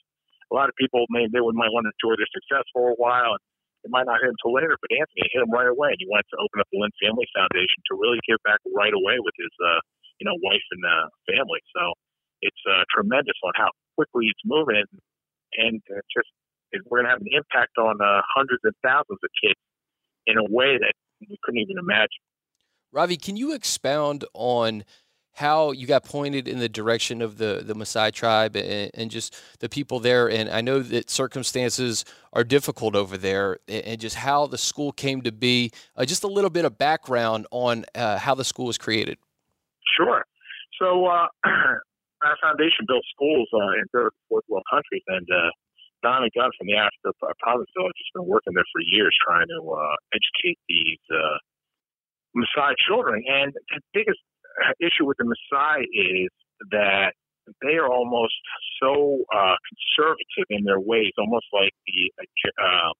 a 0.50 0.54
lot 0.54 0.68
of 0.68 0.74
people 0.74 1.06
may 1.10 1.30
they 1.30 1.40
would 1.40 1.54
might 1.54 1.70
want 1.70 1.86
to 1.86 1.94
enjoy 1.94 2.18
their 2.18 2.30
success 2.34 2.66
for 2.74 2.90
a 2.90 2.98
while 2.98 3.38
and 3.38 3.42
it 3.84 3.90
might 3.90 4.04
not 4.04 4.20
hit 4.20 4.36
till 4.44 4.52
later, 4.52 4.76
but 4.76 4.92
Anthony 4.92 5.24
hit 5.32 5.40
him 5.40 5.52
right 5.52 5.68
away. 5.68 5.96
And 5.96 6.00
he 6.00 6.08
wanted 6.08 6.28
to 6.36 6.40
open 6.40 6.60
up 6.60 6.68
the 6.68 6.80
Lynn 6.80 6.92
Family 7.00 7.24
Foundation 7.32 7.80
to 7.88 7.96
really 7.96 8.20
give 8.28 8.36
back 8.44 8.60
right 8.76 8.92
away 8.92 9.16
with 9.20 9.32
his, 9.40 9.52
uh, 9.56 9.80
you 10.20 10.28
know, 10.28 10.36
wife 10.44 10.66
and 10.76 10.82
uh, 10.84 11.06
family. 11.32 11.64
So 11.72 11.96
it's 12.44 12.62
uh, 12.68 12.84
tremendous 12.92 13.36
on 13.40 13.52
how 13.56 13.72
quickly 13.96 14.28
it's 14.28 14.44
moving, 14.44 14.84
and, 15.56 15.80
it's 15.80 16.12
just 16.12 16.28
we're 16.86 17.02
going 17.02 17.10
to 17.10 17.10
have 17.10 17.20
an 17.20 17.32
impact 17.34 17.76
on 17.78 17.98
uh, 18.00 18.22
hundreds 18.30 18.62
and 18.62 18.74
thousands 18.84 19.18
of 19.18 19.30
kids 19.42 19.58
in 20.26 20.38
a 20.38 20.44
way 20.44 20.78
that 20.78 20.94
we 21.18 21.36
couldn't 21.42 21.60
even 21.60 21.76
imagine. 21.78 22.22
Ravi, 22.92 23.16
can 23.16 23.36
you 23.36 23.52
expound 23.52 24.24
on 24.34 24.84
how 25.34 25.72
you 25.72 25.86
got 25.86 26.04
pointed 26.04 26.48
in 26.48 26.58
the 26.58 26.68
direction 26.68 27.22
of 27.22 27.38
the 27.38 27.62
the 27.64 27.74
Maasai 27.74 28.12
tribe 28.12 28.56
and, 28.56 28.90
and, 28.94 29.10
just 29.10 29.36
the 29.60 29.68
people 29.68 30.00
there. 30.00 30.28
And 30.28 30.50
I 30.50 30.60
know 30.60 30.80
that 30.80 31.10
circumstances 31.10 32.04
are 32.32 32.44
difficult 32.44 32.94
over 32.94 33.16
there, 33.16 33.58
and 33.68 34.00
just 34.00 34.16
how 34.16 34.46
the 34.46 34.58
school 34.58 34.92
came 34.92 35.22
to 35.22 35.32
be. 35.32 35.70
Uh, 35.96 36.04
just 36.04 36.24
a 36.24 36.28
little 36.28 36.50
bit 36.50 36.64
of 36.64 36.78
background 36.78 37.46
on 37.50 37.84
uh, 37.94 38.18
how 38.18 38.34
the 38.34 38.44
school 38.44 38.66
was 38.66 38.78
created. 38.78 39.18
Sure. 39.96 40.24
So 40.80 41.06
uh, 41.06 41.26
our 41.44 42.36
foundation 42.42 42.86
built 42.86 43.04
schools 43.14 43.48
uh, 43.54 43.80
in 43.80 43.84
third 43.92 44.10
fourth 44.28 44.44
world 44.48 44.64
countries, 44.70 45.02
and 45.08 45.26
uh, 45.30 45.50
Don 46.02 46.22
and 46.22 46.32
Gunn 46.32 46.50
from 46.58 46.66
the 46.66 46.76
Africa 46.76 47.16
province 47.38 47.68
have 47.76 47.92
just 47.96 48.12
been 48.14 48.26
working 48.26 48.54
there 48.54 48.66
for 48.72 48.80
years 48.82 49.16
trying 49.24 49.46
to 49.48 49.70
uh, 49.70 49.96
educate 50.12 50.58
these. 50.68 50.98
Maasai 52.30 52.74
children, 52.86 53.24
and 53.26 53.52
the 53.74 53.80
biggest 53.92 54.20
issue 54.80 55.06
with 55.06 55.16
the 55.18 55.26
Maasai 55.26 55.84
is 55.84 56.30
that 56.70 57.12
they 57.62 57.76
are 57.80 57.90
almost 57.90 58.36
so 58.78 59.24
uh, 59.34 59.56
conservative 59.66 60.46
in 60.50 60.64
their 60.64 60.80
ways, 60.80 61.10
almost 61.18 61.46
like 61.52 61.72
the 61.86 62.12
uh, 62.58 62.92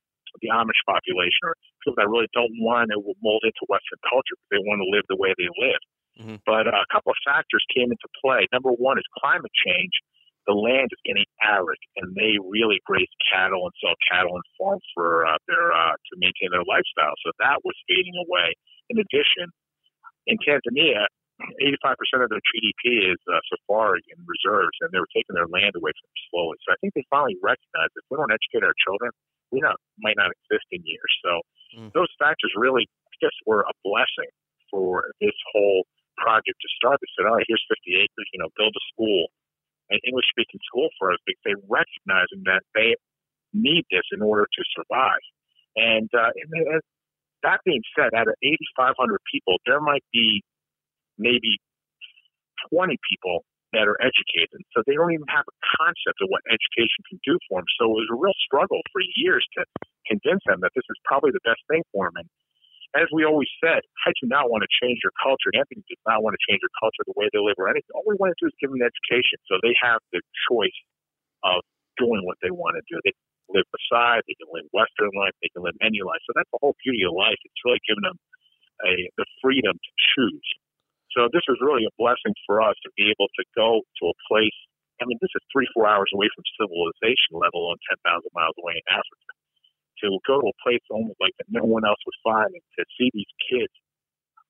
the 0.42 0.50
Amish 0.54 0.78
population, 0.86 1.42
or 1.42 1.54
people 1.82 1.98
that 1.98 2.06
really 2.06 2.30
don't 2.30 2.54
want 2.62 2.90
to 2.94 2.98
mold 3.02 3.42
into 3.42 3.62
Western 3.66 3.98
culture, 4.06 4.38
but 4.38 4.48
they 4.54 4.62
want 4.62 4.78
to 4.78 4.88
live 4.90 5.02
the 5.10 5.18
way 5.18 5.34
they 5.34 5.50
live. 5.58 5.82
Mm-hmm. 6.22 6.38
But 6.46 6.70
uh, 6.70 6.86
a 6.86 6.88
couple 6.90 7.10
of 7.10 7.18
factors 7.26 7.64
came 7.74 7.90
into 7.90 8.08
play. 8.22 8.46
Number 8.54 8.70
one 8.70 8.98
is 8.98 9.06
climate 9.18 9.50
change. 9.58 9.90
The 10.46 10.54
land 10.56 10.88
is 10.90 11.02
getting 11.04 11.26
arid, 11.42 11.78
and 12.00 12.14
they 12.16 12.38
really 12.40 12.80
graze 12.86 13.10
cattle 13.28 13.66
and 13.66 13.74
sell 13.78 13.94
cattle 14.08 14.34
and 14.34 14.46
farm 14.56 14.80
for 14.94 15.26
uh, 15.26 15.38
their 15.46 15.70
uh, 15.70 15.94
to 15.94 16.12
maintain 16.16 16.50
their 16.50 16.64
lifestyle. 16.64 17.14
So 17.26 17.30
that 17.42 17.60
was 17.62 17.76
fading 17.86 18.16
away. 18.26 18.54
In 18.90 18.98
addition, 18.98 19.50
in 20.26 20.38
Tanzania, 20.42 21.06
85% 21.60 22.24
of 22.24 22.28
their 22.28 22.44
GDP 22.44 23.12
is 23.12 23.20
uh, 23.28 23.40
safari 23.48 24.04
and 24.12 24.20
reserves, 24.28 24.76
and 24.84 24.92
they 24.92 25.00
were 25.00 25.10
taking 25.14 25.32
their 25.32 25.48
land 25.48 25.72
away 25.76 25.92
from 25.96 26.06
them 26.08 26.20
slowly. 26.28 26.56
So 26.64 26.74
I 26.74 26.78
think 26.80 26.92
they 26.92 27.06
finally 27.08 27.36
recognized 27.40 27.96
if 27.96 28.04
we 28.12 28.20
don't 28.20 28.32
educate 28.32 28.64
our 28.64 28.76
children, 28.84 29.10
we 29.50 29.60
not 29.60 29.76
might 29.98 30.16
not 30.16 30.30
exist 30.30 30.66
in 30.70 30.84
years. 30.86 31.12
So 31.24 31.32
mm. 31.76 31.90
those 31.96 32.10
factors 32.20 32.52
really, 32.54 32.86
I 32.86 33.14
guess, 33.20 33.34
were 33.46 33.66
a 33.66 33.74
blessing 33.82 34.30
for 34.70 35.10
this 35.18 35.34
whole 35.52 35.84
project 36.20 36.60
to 36.60 36.68
start. 36.78 37.00
They 37.02 37.10
said, 37.18 37.26
"All 37.26 37.36
right, 37.36 37.46
here's 37.48 37.64
50 37.66 37.98
acres. 37.98 38.28
You 38.32 38.40
know, 38.44 38.50
build 38.54 38.76
a 38.76 38.84
school, 38.94 39.32
an 39.90 39.98
English-speaking 40.06 40.60
school 40.68 40.88
for 41.00 41.10
us." 41.10 41.18
Because 41.26 41.42
they 41.42 41.56
recognizing 41.66 42.46
that 42.46 42.62
they 42.76 42.94
need 43.52 43.84
this 43.90 44.06
in 44.12 44.22
order 44.22 44.46
to 44.46 44.62
survive. 44.74 45.24
And, 45.76 46.10
uh, 46.14 46.30
and 46.34 46.82
that 47.42 47.60
being 47.64 47.82
said, 47.96 48.14
out 48.14 48.28
of 48.28 48.34
8,500 48.42 48.94
people, 49.30 49.56
there 49.66 49.80
might 49.80 50.04
be 50.12 50.42
maybe 51.20 51.60
20 52.72 52.96
people 53.04 53.44
that 53.72 53.86
are 53.86 53.98
educated. 54.02 54.58
So 54.74 54.82
they 54.82 54.98
don't 54.98 55.14
even 55.14 55.30
have 55.30 55.46
a 55.46 55.56
concept 55.78 56.18
of 56.18 56.26
what 56.26 56.42
education 56.50 57.00
can 57.06 57.22
do 57.22 57.38
for 57.46 57.62
them. 57.62 57.70
So 57.78 57.86
it 57.94 58.02
was 58.02 58.10
a 58.10 58.18
real 58.18 58.34
struggle 58.42 58.82
for 58.90 58.98
years 59.14 59.46
to 59.58 59.62
convince 60.10 60.42
them 60.48 60.58
that 60.66 60.74
this 60.74 60.86
is 60.90 60.98
probably 61.06 61.30
the 61.30 61.44
best 61.46 61.62
thing 61.70 61.86
for 61.94 62.10
them. 62.10 62.26
And 62.26 62.28
as 62.98 63.06
we 63.14 63.22
always 63.22 63.50
said, 63.62 63.86
I 64.02 64.10
do 64.18 64.26
not 64.26 64.50
want 64.50 64.66
to 64.66 64.70
change 64.82 64.98
your 65.06 65.14
culture. 65.22 65.54
Anthony 65.54 65.86
does 65.86 66.02
not 66.02 66.26
want 66.26 66.34
to 66.34 66.42
change 66.42 66.58
your 66.58 66.74
culture, 66.82 67.06
the 67.06 67.14
way 67.14 67.30
they 67.30 67.38
live, 67.38 67.54
or 67.62 67.70
anything. 67.70 67.94
All 67.94 68.02
we 68.02 68.18
want 68.18 68.34
to 68.34 68.38
do 68.42 68.50
is 68.50 68.56
give 68.58 68.74
them 68.74 68.82
education 68.82 69.38
so 69.46 69.62
they 69.62 69.74
have 69.78 70.02
the 70.10 70.18
choice 70.50 70.74
of 71.46 71.62
doing 71.94 72.26
what 72.26 72.42
they 72.42 72.50
want 72.50 72.74
to 72.74 72.84
do. 72.90 72.98
They 73.06 73.14
can 73.14 73.62
live 73.62 73.68
beside, 73.70 74.26
they 74.26 74.34
can 74.34 74.50
live 74.50 74.66
Western 74.74 75.14
life, 75.14 75.38
they 75.38 75.54
can 75.54 75.62
live 75.62 75.78
any 75.78 76.02
life. 76.02 76.18
So 76.26 76.34
that's 76.34 76.50
the 76.50 76.58
whole 76.58 76.74
beauty 76.82 77.06
of 77.06 77.14
life. 77.14 77.38
It's 77.46 77.62
really 77.62 77.82
giving 77.86 78.02
them 78.02 78.18
a, 78.82 78.92
the 79.14 79.26
freedom 79.38 79.78
to 79.78 79.90
choose. 80.18 80.48
So 81.16 81.26
this 81.34 81.42
was 81.50 81.58
really 81.58 81.82
a 81.86 81.94
blessing 81.98 82.34
for 82.46 82.62
us 82.62 82.78
to 82.86 82.90
be 82.94 83.10
able 83.10 83.26
to 83.26 83.44
go 83.58 83.82
to 83.82 84.04
a 84.06 84.16
place. 84.30 84.58
I 85.02 85.08
mean, 85.08 85.18
this 85.18 85.32
is 85.34 85.42
three, 85.50 85.66
four 85.74 85.88
hours 85.88 86.10
away 86.14 86.30
from 86.30 86.44
civilization, 86.54 87.34
let 87.34 87.50
alone 87.56 87.80
10,000 87.88 88.04
miles 88.36 88.54
away 88.62 88.78
in 88.78 88.86
Africa. 88.86 89.30
To 90.06 90.06
go 90.24 90.40
to 90.40 90.48
a 90.48 90.56
place 90.64 90.84
almost 90.88 91.18
like 91.20 91.34
that 91.36 91.50
no 91.50 91.66
one 91.66 91.84
else 91.84 92.00
would 92.06 92.20
find, 92.24 92.48
and 92.48 92.64
to 92.78 92.82
see 92.96 93.12
these 93.12 93.28
kids 93.52 93.74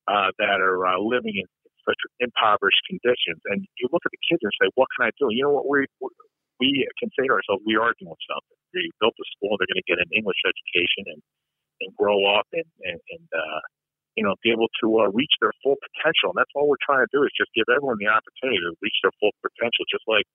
uh, 0.07 0.31
that 0.39 0.63
are 0.63 0.87
uh, 0.87 0.99
living 1.03 1.43
in 1.43 1.49
such 1.83 1.99
impoverished 2.23 2.83
conditions, 2.87 3.41
and 3.51 3.67
you 3.83 3.91
look 3.91 4.05
at 4.07 4.15
the 4.15 4.23
kids 4.31 4.39
and 4.47 4.55
say, 4.63 4.71
"What 4.79 4.87
can 4.95 5.09
I 5.09 5.13
do?" 5.19 5.27
You 5.35 5.51
know 5.51 5.55
what 5.59 5.67
we 5.67 5.91
we 6.63 6.87
can 7.03 7.11
say 7.19 7.27
to 7.27 7.35
ourselves, 7.35 7.67
"We 7.67 7.75
are 7.75 7.91
doing 7.99 8.15
something." 8.31 8.59
We 8.71 8.95
built 9.03 9.19
a 9.19 9.27
school; 9.35 9.59
they're 9.59 9.67
going 9.67 9.83
to 9.83 9.91
get 9.91 9.99
an 9.99 10.13
English 10.15 10.39
education 10.47 11.19
and 11.19 11.23
and 11.83 11.91
grow 11.99 12.23
up 12.31 12.47
and 12.55 12.69
and, 12.87 13.01
and 13.11 13.27
uh, 13.35 13.61
you 14.19 14.25
know, 14.27 14.35
be 14.43 14.51
able 14.51 14.69
to 14.83 14.87
uh, 15.03 15.09
reach 15.15 15.33
their 15.39 15.55
full 15.63 15.79
potential. 15.79 16.35
And 16.35 16.39
that's 16.39 16.53
all 16.55 16.67
we're 16.67 16.83
trying 16.83 17.07
to 17.07 17.13
do 17.15 17.23
is 17.23 17.33
just 17.37 17.53
give 17.55 17.69
everyone 17.71 17.99
the 18.03 18.11
opportunity 18.11 18.59
to 18.59 18.75
reach 18.83 18.99
their 19.03 19.15
full 19.23 19.35
potential, 19.43 19.87
just 19.91 20.07
like 20.11 20.27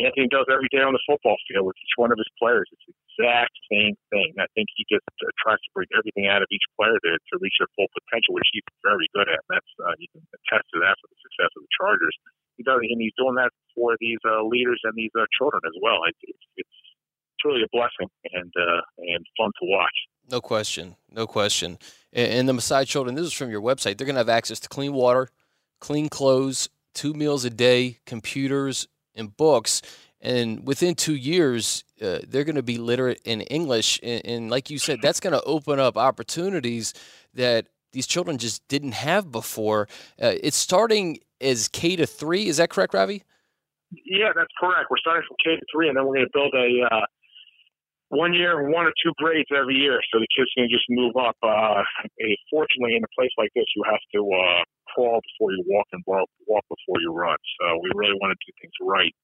Anthony 0.00 0.24
does 0.32 0.48
every 0.48 0.72
day 0.72 0.80
on 0.80 0.96
the 0.96 1.04
football 1.04 1.36
field 1.44 1.68
with 1.68 1.76
each 1.84 1.96
one 2.00 2.08
of 2.08 2.16
his 2.16 2.28
players. 2.40 2.64
It's 2.72 2.86
the 2.88 2.96
exact 3.12 3.52
same 3.68 3.92
thing. 4.08 4.32
I 4.40 4.48
think 4.56 4.72
he 4.72 4.88
just 4.88 5.04
uh, 5.20 5.28
tries 5.36 5.60
to 5.60 5.70
bring 5.76 5.90
everything 5.92 6.32
out 6.32 6.40
of 6.40 6.48
each 6.48 6.64
player 6.80 6.96
to, 6.96 7.12
to 7.20 7.34
reach 7.44 7.54
their 7.60 7.68
full 7.76 7.92
potential, 7.92 8.32
which 8.32 8.48
he's 8.56 8.64
very 8.80 9.04
good 9.12 9.28
at. 9.28 9.44
And 9.44 9.60
that's 9.60 9.72
uh, 9.84 9.92
you 10.00 10.08
can 10.16 10.24
attest 10.32 10.64
to 10.72 10.80
that 10.80 10.96
for 10.96 11.12
the 11.12 11.18
success 11.20 11.52
of 11.52 11.60
the 11.60 11.72
Chargers. 11.76 12.16
He 12.56 12.64
does, 12.64 12.80
and 12.80 13.00
he's 13.00 13.16
doing 13.20 13.36
that 13.36 13.52
for 13.76 13.96
these 14.00 14.20
uh, 14.24 14.44
leaders 14.48 14.80
and 14.88 14.96
these 14.96 15.12
uh, 15.12 15.28
children 15.36 15.60
as 15.68 15.76
well. 15.84 16.08
It's, 16.08 16.20
it's, 16.24 16.44
it's 16.64 16.78
truly 17.40 17.60
a 17.60 17.70
blessing 17.72 18.08
and 18.32 18.52
uh, 18.56 18.80
and 19.12 19.22
fun 19.36 19.52
to 19.60 19.64
watch. 19.68 19.96
No 20.32 20.40
question, 20.40 20.96
no 21.10 21.26
question. 21.26 21.78
And 22.10 22.48
the 22.48 22.54
Maasai 22.54 22.86
children, 22.86 23.14
this 23.14 23.26
is 23.26 23.34
from 23.34 23.50
your 23.50 23.60
website. 23.60 23.98
They're 23.98 24.06
going 24.06 24.14
to 24.14 24.20
have 24.20 24.30
access 24.30 24.58
to 24.60 24.68
clean 24.70 24.94
water, 24.94 25.28
clean 25.78 26.08
clothes, 26.08 26.70
two 26.94 27.12
meals 27.12 27.44
a 27.44 27.50
day, 27.50 27.98
computers, 28.06 28.88
and 29.14 29.36
books. 29.36 29.82
And 30.22 30.66
within 30.66 30.94
two 30.94 31.16
years, 31.16 31.84
uh, 32.00 32.20
they're 32.26 32.44
going 32.44 32.56
to 32.56 32.62
be 32.62 32.78
literate 32.78 33.20
in 33.26 33.42
English. 33.42 34.00
And, 34.02 34.24
and 34.24 34.50
like 34.50 34.70
you 34.70 34.78
said, 34.78 35.00
that's 35.02 35.20
going 35.20 35.34
to 35.34 35.42
open 35.42 35.78
up 35.78 35.98
opportunities 35.98 36.94
that 37.34 37.66
these 37.92 38.06
children 38.06 38.38
just 38.38 38.66
didn't 38.68 38.92
have 38.92 39.30
before. 39.30 39.86
Uh, 40.20 40.32
it's 40.42 40.56
starting 40.56 41.18
as 41.42 41.68
K 41.68 41.94
to 41.96 42.06
three. 42.06 42.46
Is 42.48 42.56
that 42.56 42.70
correct, 42.70 42.94
Ravi? 42.94 43.22
Yeah, 43.90 44.32
that's 44.34 44.52
correct. 44.58 44.90
We're 44.90 44.96
starting 44.96 45.24
from 45.28 45.36
K 45.44 45.56
to 45.56 45.66
three, 45.70 45.88
and 45.88 45.96
then 45.96 46.06
we're 46.06 46.14
going 46.14 46.26
to 46.26 46.32
build 46.32 46.54
a 46.54 46.94
uh, 46.94 47.04
one 48.12 48.36
year, 48.36 48.68
one 48.68 48.84
or 48.84 48.92
two 49.00 49.16
grades 49.16 49.48
every 49.48 49.80
year, 49.80 49.96
so 50.12 50.20
the 50.20 50.28
kids 50.36 50.52
can 50.52 50.68
just 50.68 50.84
move 50.92 51.16
up. 51.16 51.32
Uh, 51.40 51.80
fortunately, 52.52 52.92
in 52.92 53.00
a 53.00 53.12
place 53.16 53.32
like 53.40 53.48
this, 53.56 53.64
you 53.72 53.82
have 53.88 54.04
to 54.12 54.20
uh, 54.20 54.62
crawl 54.92 55.24
before 55.24 55.56
you 55.56 55.64
walk 55.64 55.88
and 55.96 56.04
walk, 56.04 56.28
before 56.44 57.00
you 57.00 57.08
run. 57.08 57.40
So 57.56 57.80
we 57.80 57.88
really 57.96 58.16
want 58.20 58.36
to 58.36 58.40
do 58.44 58.52
things 58.60 58.76
right, 58.84 59.16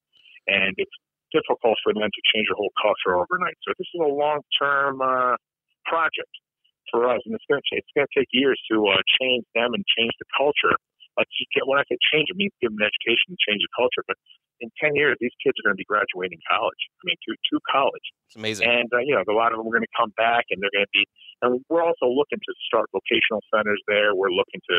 and 0.49 0.73
it's 0.81 0.97
difficult 1.29 1.77
for 1.85 1.93
them 1.93 2.09
to 2.09 2.21
change 2.33 2.49
their 2.49 2.57
whole 2.57 2.73
culture 2.81 3.13
overnight. 3.13 3.53
So 3.61 3.77
this 3.77 3.85
is 3.93 4.01
a 4.01 4.09
long-term 4.09 4.97
uh, 5.05 5.37
project 5.85 6.33
for 6.89 7.05
us, 7.05 7.21
and 7.29 7.37
it's 7.37 7.45
going 7.45 7.61
to 7.61 7.67
take, 7.69 7.85
it's 7.85 7.93
going 7.93 8.09
to 8.09 8.15
take 8.17 8.33
years 8.33 8.57
to 8.73 8.89
uh, 8.89 9.05
change 9.21 9.45
them 9.53 9.77
and 9.77 9.85
change 9.85 10.17
the 10.17 10.25
culture. 10.33 10.73
Like 11.19 11.27
when 11.67 11.79
I 11.79 11.85
say 11.91 11.99
change, 12.15 12.31
it 12.31 12.39
means 12.39 12.55
give 12.63 12.71
them 12.71 12.79
an 12.79 12.87
education 12.87 13.35
and 13.35 13.39
change 13.43 13.59
the 13.59 13.71
culture, 13.75 14.07
but 14.07 14.15
in 14.63 14.71
10 14.79 14.95
years, 14.95 15.15
these 15.19 15.35
kids 15.39 15.55
are 15.59 15.71
going 15.71 15.75
to 15.75 15.81
be 15.81 15.87
graduating 15.87 16.39
college. 16.47 16.79
I 16.99 17.03
mean, 17.07 17.19
to, 17.27 17.31
to 17.35 17.55
college. 17.67 18.07
It's 18.27 18.39
amazing. 18.39 18.67
And, 18.67 18.87
uh, 18.91 19.03
you 19.03 19.15
know, 19.15 19.23
a 19.23 19.35
lot 19.35 19.51
of 19.51 19.59
them 19.59 19.67
are 19.67 19.75
going 19.75 19.87
to 19.87 19.95
come 19.95 20.11
back 20.19 20.47
and 20.51 20.59
they're 20.59 20.71
going 20.71 20.87
to 20.87 20.95
be, 20.95 21.03
and 21.43 21.63
we're 21.71 21.83
also 21.83 22.07
looking 22.11 22.39
to 22.39 22.51
start 22.67 22.91
vocational 22.91 23.43
centers 23.51 23.79
there. 23.87 24.15
We're 24.15 24.35
looking 24.35 24.59
to 24.71 24.77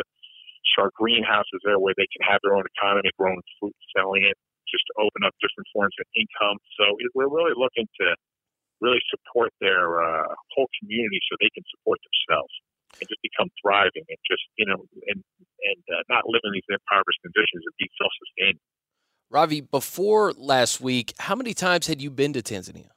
start 0.76 0.92
greenhouses 0.96 1.60
there 1.64 1.80
where 1.80 1.96
they 1.96 2.08
can 2.12 2.24
have 2.28 2.40
their 2.44 2.56
own 2.56 2.64
economy, 2.76 3.08
growing 3.16 3.40
fruit, 3.56 3.76
selling 3.96 4.24
it, 4.28 4.36
just 4.68 4.84
to 4.92 4.94
open 5.00 5.24
up 5.24 5.32
different 5.40 5.66
forms 5.72 5.96
of 5.96 6.06
income. 6.12 6.60
So 6.76 6.84
we're 7.16 7.32
really 7.32 7.56
looking 7.56 7.88
to 8.04 8.08
really 8.84 9.00
support 9.08 9.52
their 9.60 10.00
uh, 10.00 10.28
whole 10.56 10.68
community 10.80 11.20
so 11.28 11.36
they 11.40 11.52
can 11.52 11.64
support 11.72 12.00
themselves 12.00 12.52
and 12.98 13.08
just 13.08 13.22
become 13.22 13.48
thriving 13.62 14.04
and 14.08 14.18
just, 14.26 14.42
you 14.56 14.66
know, 14.66 14.82
and, 15.08 15.22
and 15.22 15.80
uh, 15.92 16.02
not 16.08 16.24
live 16.26 16.42
in 16.44 16.52
these 16.52 16.66
impoverished 16.68 17.20
conditions 17.22 17.62
and 17.62 17.74
be 17.78 17.88
self-sustaining. 18.00 18.60
Ravi, 19.30 19.60
before 19.60 20.32
last 20.36 20.80
week, 20.80 21.14
how 21.18 21.36
many 21.36 21.54
times 21.54 21.86
had 21.86 22.02
you 22.02 22.10
been 22.10 22.32
to 22.32 22.42
Tanzania? 22.42 22.90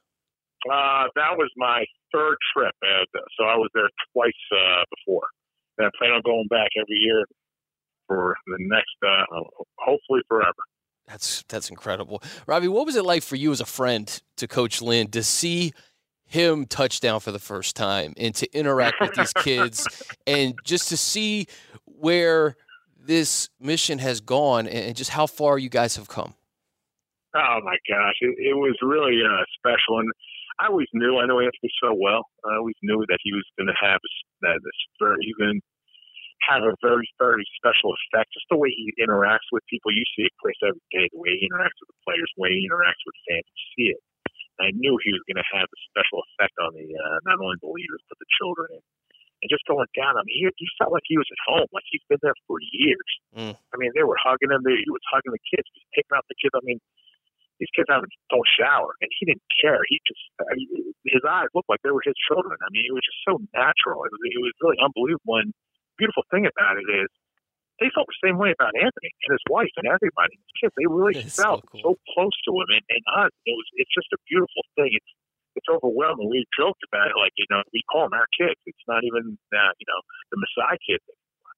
Uh, 0.66 1.06
that 1.14 1.36
was 1.36 1.50
my 1.56 1.84
third 2.12 2.36
trip. 2.56 2.74
Uh, 2.82 3.04
so 3.38 3.44
I 3.44 3.56
was 3.56 3.70
there 3.74 3.88
twice 4.12 4.32
uh, 4.50 4.82
before. 4.96 5.28
And 5.78 5.86
I 5.86 5.90
plan 5.98 6.12
on 6.12 6.22
going 6.24 6.46
back 6.48 6.70
every 6.80 6.96
year 6.96 7.24
for 8.08 8.36
the 8.46 8.56
next, 8.58 8.96
uh, 9.06 9.40
hopefully 9.78 10.22
forever. 10.28 10.52
That's 11.06 11.44
that's 11.48 11.68
incredible, 11.68 12.22
Ravi. 12.46 12.66
What 12.66 12.86
was 12.86 12.96
it 12.96 13.04
like 13.04 13.22
for 13.22 13.36
you 13.36 13.52
as 13.52 13.60
a 13.60 13.66
friend 13.66 14.22
to 14.38 14.48
Coach 14.48 14.80
Lynn 14.80 15.08
to 15.10 15.22
see 15.22 15.72
him 16.26 16.66
touchdown 16.66 17.20
for 17.20 17.32
the 17.32 17.38
first 17.38 17.76
time 17.76 18.14
and 18.16 18.34
to 18.34 18.56
interact 18.56 19.00
with 19.00 19.14
these 19.14 19.32
kids 19.34 19.86
and 20.26 20.54
just 20.64 20.88
to 20.88 20.96
see 20.96 21.46
where 21.84 22.56
this 22.98 23.50
mission 23.60 23.98
has 23.98 24.20
gone 24.20 24.66
and 24.66 24.96
just 24.96 25.10
how 25.10 25.26
far 25.26 25.58
you 25.58 25.68
guys 25.68 25.96
have 25.96 26.08
come. 26.08 26.34
Oh 27.34 27.58
my 27.64 27.76
gosh, 27.90 28.14
it, 28.22 28.38
it 28.38 28.54
was 28.54 28.78
really 28.80 29.18
uh, 29.18 29.42
special, 29.58 29.98
and 29.98 30.08
I 30.62 30.70
always 30.70 30.86
knew. 30.94 31.18
I 31.18 31.26
know 31.26 31.42
Anthony 31.42 31.70
so 31.82 31.90
well. 31.90 32.30
I 32.46 32.62
always 32.62 32.78
knew 32.82 33.02
that 33.10 33.18
he 33.26 33.34
was 33.34 33.42
going 33.58 33.66
to 33.66 33.78
have 33.82 33.98
that 34.46 34.62
this 34.62 34.80
very 35.02 35.18
even 35.34 35.58
have 36.46 36.62
a 36.62 36.78
very 36.78 37.10
very 37.18 37.42
special 37.58 37.90
effect. 37.90 38.30
Just 38.38 38.46
the 38.50 38.56
way 38.56 38.70
he 38.70 38.94
interacts 39.02 39.50
with 39.50 39.66
people, 39.66 39.90
you 39.90 40.06
see 40.14 40.30
it 40.30 40.34
Chris 40.38 40.54
every 40.62 40.86
day. 40.94 41.10
The 41.10 41.18
way 41.18 41.34
he 41.34 41.50
interacts 41.50 41.74
with 41.82 41.90
the 41.90 42.00
players, 42.06 42.30
the 42.38 42.42
way 42.46 42.54
he 42.54 42.70
interacts 42.70 43.02
with 43.02 43.18
fans, 43.26 43.50
you 43.50 43.66
see 43.74 43.86
it. 43.90 44.00
I 44.60 44.70
knew 44.74 44.94
he 45.02 45.10
was 45.10 45.22
going 45.26 45.40
to 45.40 45.48
have 45.54 45.66
a 45.66 45.78
special 45.90 46.22
effect 46.30 46.54
on 46.62 46.74
the 46.74 46.86
uh, 46.86 47.18
not 47.26 47.42
only 47.42 47.58
the 47.58 47.70
leaders 47.70 48.02
but 48.06 48.18
the 48.18 48.28
children. 48.38 48.80
And 48.80 48.84
and 49.42 49.52
just 49.52 49.68
going 49.68 49.84
down. 49.92 50.16
I 50.16 50.24
mean, 50.24 50.40
he, 50.40 50.48
he 50.56 50.68
felt 50.80 50.88
like 50.88 51.04
he 51.04 51.20
was 51.20 51.28
at 51.28 51.36
home, 51.44 51.68
like 51.68 51.84
he's 51.92 52.00
been 52.08 52.22
there 52.24 52.32
for 52.48 52.56
years. 52.64 53.10
Mm. 53.36 53.52
I 53.52 53.76
mean, 53.76 53.92
they 53.92 54.00
were 54.00 54.16
hugging 54.16 54.48
him. 54.48 54.64
They, 54.64 54.80
he 54.80 54.88
was 54.88 55.04
hugging 55.12 55.36
the 55.36 55.44
kids, 55.44 55.68
he's 55.76 55.84
picking 55.92 56.16
out 56.16 56.24
the 56.32 56.38
kids. 56.40 56.56
I 56.56 56.64
mean, 56.64 56.80
these 57.60 57.70
kids 57.76 57.86
haven't 57.86 58.10
don't 58.32 58.48
shower, 58.58 58.96
and 58.98 59.10
he 59.14 59.28
didn't 59.28 59.44
care. 59.62 59.78
He 59.86 60.00
just 60.08 60.24
I 60.42 60.56
mean, 60.58 60.90
his 61.06 61.22
eyes 61.22 61.52
looked 61.54 61.70
like 61.70 61.84
they 61.84 61.94
were 61.94 62.02
his 62.02 62.18
children. 62.26 62.58
I 62.58 62.70
mean, 62.74 62.88
it 62.88 62.94
was 62.96 63.04
just 63.04 63.20
so 63.22 63.38
natural. 63.54 64.02
It 64.08 64.10
was, 64.10 64.22
it 64.26 64.42
was 64.42 64.54
really 64.58 64.80
unbelievable. 64.82 65.38
And 65.38 65.54
beautiful 66.00 66.26
thing 66.32 66.48
about 66.50 66.80
it 66.80 66.88
is 66.88 67.10
they 67.82 67.90
felt 67.90 68.06
the 68.06 68.22
same 68.22 68.38
way 68.38 68.54
about 68.54 68.70
Anthony 68.78 69.10
and 69.10 69.30
his 69.34 69.44
wife 69.50 69.72
and 69.76 69.90
everybody. 69.90 70.38
His 70.38 70.54
kids, 70.62 70.74
they 70.78 70.86
really 70.86 71.18
felt 71.26 71.66
so, 71.66 71.70
cool. 71.70 71.80
so 71.82 72.14
close 72.14 72.36
to 72.46 72.52
him, 72.54 72.68
and, 72.70 72.84
and 72.86 73.04
us. 73.26 73.32
It 73.46 73.54
was 73.54 73.66
it's 73.74 73.90
just 73.90 74.10
a 74.14 74.20
beautiful 74.30 74.62
thing. 74.78 74.94
It's 74.94 75.12
it's 75.58 75.70
overwhelming. 75.70 76.30
We 76.30 76.46
joked 76.54 76.82
about 76.86 77.10
it, 77.10 77.18
like 77.18 77.34
you 77.38 77.46
know, 77.50 77.62
we 77.74 77.82
call 77.90 78.06
them 78.06 78.14
our 78.14 78.30
kids. 78.34 78.58
It's 78.66 78.86
not 78.86 79.02
even 79.02 79.38
uh, 79.50 79.72
you 79.78 79.86
know 79.90 80.00
the 80.30 80.38
Maasai 80.38 80.78
kids 80.86 81.02
anymore, 81.06 81.54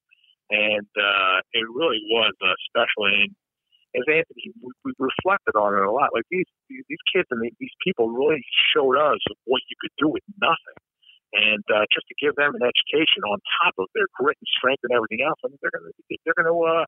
and 0.52 0.90
uh, 0.96 1.36
it 1.52 1.66
really 1.68 2.00
was 2.08 2.32
uh, 2.40 2.56
special. 2.68 3.12
And 3.12 3.36
as 3.96 4.04
Anthony, 4.08 4.52
we, 4.60 4.72
we 4.84 4.92
reflected 4.96 5.56
on 5.56 5.76
it 5.76 5.84
a 5.84 5.92
lot. 5.92 6.16
Like 6.16 6.28
these 6.32 6.48
these 6.68 7.04
kids 7.12 7.28
and 7.28 7.44
these 7.44 7.76
people 7.84 8.08
really 8.08 8.44
showed 8.72 8.96
us 8.96 9.20
what 9.44 9.60
you 9.68 9.76
could 9.80 9.92
do 10.00 10.08
with 10.08 10.24
nothing. 10.40 10.80
And 11.32 11.64
uh, 11.72 11.84
just 11.90 12.06
to 12.06 12.14
give 12.20 12.34
them 12.38 12.54
an 12.54 12.62
education 12.62 13.22
on 13.26 13.38
top 13.62 13.74
of 13.78 13.90
their 13.94 14.06
grit 14.14 14.38
and 14.38 14.50
strength 14.50 14.82
and 14.86 14.94
everything 14.94 15.24
else. 15.26 15.38
I 15.42 15.50
mean, 15.50 15.58
they're 15.62 15.74
going 15.74 15.90
to 15.90 15.94
they're 16.22 16.38
going 16.38 16.50
to 16.50 16.58
uh, 16.58 16.84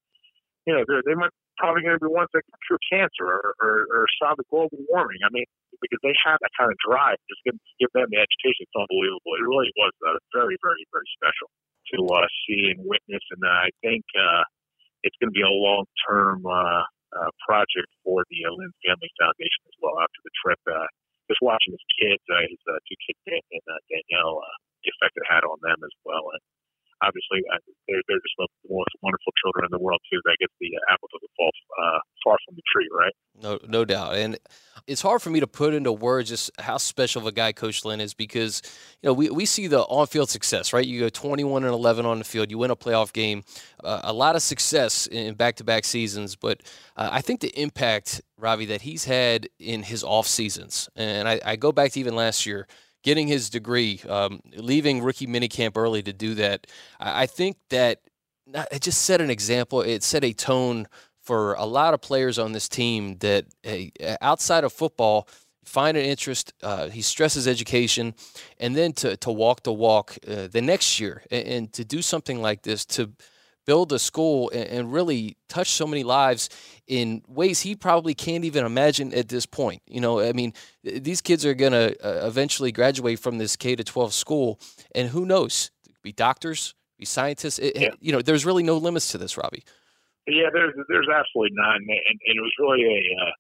you 0.67 0.73
know 0.75 0.83
they 0.87 1.17
might 1.17 1.35
probably 1.59 1.83
going 1.83 1.99
to 1.99 2.03
be 2.03 2.11
ones 2.11 2.31
that 2.31 2.47
cure 2.71 2.79
cancer 2.87 3.27
or, 3.27 3.51
or, 3.59 3.75
or 3.91 4.03
solve 4.23 4.39
the 4.39 4.47
global 4.47 4.79
warming. 4.87 5.19
I 5.27 5.31
mean, 5.35 5.49
because 5.83 5.99
they 6.07 6.15
have 6.23 6.39
that 6.39 6.55
kind 6.55 6.71
of 6.71 6.79
drive. 6.79 7.19
Just 7.27 7.43
give, 7.43 7.59
give 7.83 7.91
them 7.99 8.07
the 8.15 8.23
education. 8.23 8.63
It's 8.63 8.79
unbelievable. 8.79 9.35
It 9.35 9.43
really 9.43 9.73
was 9.75 9.95
uh, 10.07 10.19
very 10.35 10.57
very 10.63 10.85
very 10.95 11.09
special 11.19 11.49
to 11.95 11.99
uh, 12.15 12.29
see 12.47 12.75
and 12.75 12.85
witness, 12.87 13.25
and 13.35 13.43
uh, 13.43 13.67
I 13.67 13.71
think 13.83 14.05
uh, 14.15 14.45
it's 15.03 15.17
going 15.19 15.35
to 15.35 15.37
be 15.37 15.47
a 15.47 15.51
long 15.51 15.87
term. 16.07 16.47
Uh, 16.47 16.87
uh, 17.09 17.31
project 17.41 17.89
for 18.05 18.21
the 18.29 18.45
uh, 18.45 18.53
Lynn 18.53 18.73
Family 18.85 19.11
Foundation 19.17 19.63
as 19.65 19.77
well 19.81 19.97
after 19.97 20.21
the 20.25 20.33
trip. 20.45 20.61
Uh, 20.69 20.89
just 21.29 21.45
watching 21.45 21.77
his 21.77 21.87
kids, 22.01 22.25
uh, 22.33 22.45
his 22.49 22.61
uh, 22.67 22.81
two 22.89 22.99
kids, 23.05 23.21
Dan 23.29 23.45
and 23.53 23.67
uh, 23.69 23.81
Danielle, 23.93 24.41
uh, 24.41 24.57
the 24.83 24.91
effect 24.97 25.15
it 25.21 25.29
had 25.29 25.45
on 25.45 25.61
them 25.61 25.79
as 25.85 25.95
well. 26.03 26.25
And 26.33 26.43
obviously, 27.03 27.41
uh, 27.53 27.59
they're, 27.87 28.03
they're 28.09 28.23
just 28.23 28.37
the 28.39 28.49
most 28.69 28.95
wonderful 29.03 29.33
children 29.43 29.67
in 29.67 29.73
the 29.73 29.83
world, 29.83 30.01
too. 30.11 30.21
That 30.25 30.37
gets 30.41 30.53
the 30.61 30.71
uh, 30.75 30.93
apple 30.93 31.09
doesn't 31.13 31.33
fall 31.37 31.51
uh, 31.79 32.01
far 32.25 32.37
from 32.47 32.57
the 32.57 32.63
tree, 32.73 32.89
right? 32.93 33.15
No, 33.41 33.59
no 33.67 33.85
doubt. 33.85 34.17
And 34.17 34.39
it's 34.87 35.03
hard 35.03 35.23
for 35.23 35.31
me 35.31 35.41
to 35.41 35.47
put 35.47 35.75
into 35.75 35.93
words 35.93 36.31
just 36.31 36.51
how 36.59 36.77
special 36.77 37.23
of 37.23 37.27
a 37.27 37.33
guy 37.33 37.53
Coach 37.53 37.85
Lynn 37.85 38.01
is 38.01 38.15
because, 38.15 38.63
you 39.03 39.09
know, 39.09 39.13
we, 39.13 39.31
we 39.31 39.47
see 39.47 39.67
the 39.67 39.81
on 39.81 40.07
field 40.07 40.31
success, 40.31 40.73
right? 40.73 40.85
You 40.85 41.01
go 41.01 41.09
21 41.09 41.65
and 41.65 41.73
11 41.73 42.07
on 42.07 42.19
the 42.19 42.25
field, 42.25 42.51
you 42.51 42.59
win 42.59 42.71
a 42.71 42.77
playoff 42.77 43.13
game, 43.13 43.45
uh, 43.85 44.01
a 44.05 44.13
lot 44.13 44.37
of 44.37 44.43
success 44.43 45.07
in 45.07 45.35
back 45.35 45.57
to 45.57 45.65
back 45.65 45.85
seasons. 45.85 46.37
But 46.37 46.63
uh, 46.97 47.09
I 47.13 47.21
think 47.21 47.41
the 47.41 47.61
impact, 47.61 48.23
Ravi, 48.37 48.67
that 48.67 48.83
he's 48.83 49.05
had 49.05 49.49
in 49.59 49.83
his 49.83 50.03
off 50.03 50.27
seasons, 50.27 50.89
and 50.97 51.29
I, 51.29 51.41
I 51.45 51.57
go 51.57 51.73
back 51.73 51.93
to 51.93 52.01
even 52.01 52.17
last 52.17 52.47
year, 52.47 52.67
getting 53.03 53.29
his 53.29 53.51
degree, 53.51 54.01
um, 54.09 54.41
leaving 54.57 55.03
rookie 55.03 55.27
minicamp 55.27 55.77
early 55.77 56.03
to 56.03 56.13
do 56.13 56.35
that, 56.35 56.67
I, 56.99 57.27
think 57.27 57.57
that 57.71 58.01
it 58.73 58.83
just 58.83 59.03
set 59.03 59.21
an 59.21 59.31
example. 59.31 59.83
It 59.83 60.03
set 60.03 60.25
a 60.25 60.33
tone 60.33 60.89
for 61.21 61.55
a 61.55 61.65
lot 61.65 61.95
of 61.95 62.01
players 62.01 62.39
on 62.39 62.53
this 62.53 62.69
team 62.69 63.19
that 63.19 63.47
hey, 63.63 63.93
outside 64.21 64.65
of 64.65 64.73
football 64.73 65.29
find 65.65 65.97
an 65.97 66.05
interest. 66.05 66.55
Uh, 66.63 66.89
he 66.89 67.03
stresses 67.03 67.47
education, 67.47 68.15
and 68.59 68.75
then 68.75 68.93
to 68.95 69.17
to 69.19 69.31
walk 69.31 69.63
the 69.63 69.73
walk 69.73 70.17
uh, 70.27 70.49
the 70.49 70.63
next 70.63 70.99
year 70.99 71.23
and, 71.31 71.47
and, 71.47 71.73
to 71.75 71.85
do 71.85 72.03
something 72.03 72.41
like 72.41 72.63
this 72.63 72.85
to 72.87 73.13
build 73.69 73.93
a 73.93 73.99
school 73.99 74.51
and, 74.55 74.67
and, 74.71 74.93
really 74.95 75.37
touch 75.47 75.73
so 75.73 75.87
many 75.87 76.03
lives 76.03 76.49
in 76.87 77.23
ways 77.29 77.61
he 77.61 77.77
probably 77.77 78.15
can't 78.15 78.43
even 78.47 78.65
imagine 78.65 79.13
at 79.13 79.29
this 79.29 79.45
point. 79.45 79.83
You 79.87 80.01
know, 80.01 80.21
I 80.21 80.33
mean, 80.33 80.55
these 80.83 81.21
kids 81.21 81.45
are 81.45 81.53
going 81.53 81.73
to 81.73 81.95
uh, 82.03 82.27
eventually 82.27 82.73
graduate 82.73 83.19
from 83.19 83.37
this 83.37 83.57
K 83.57 83.77
to 83.77 83.85
12 83.85 84.15
school, 84.15 84.59
and 84.95 85.11
who 85.11 85.27
knows, 85.27 85.71
be 86.03 86.13
doctors, 86.13 86.75
be 86.99 87.05
scientists. 87.05 87.59
It, 87.59 87.77
yeah. 87.77 87.91
You 88.01 88.13
know, 88.13 88.23
there's 88.23 88.47
really 88.47 88.63
no 88.63 88.79
limits 88.79 89.13
to 89.13 89.19
this, 89.19 89.37
Robbie. 89.37 89.65
Yeah, 90.27 90.49
there's 90.51 90.73
there's 90.89 91.09
absolutely 91.15 91.55
none, 91.55 91.77
and, 91.77 92.19
and 92.27 92.37
it 92.39 92.41
was 92.41 92.53
really 92.59 92.85
a 92.85 93.23
uh, 93.23 93.31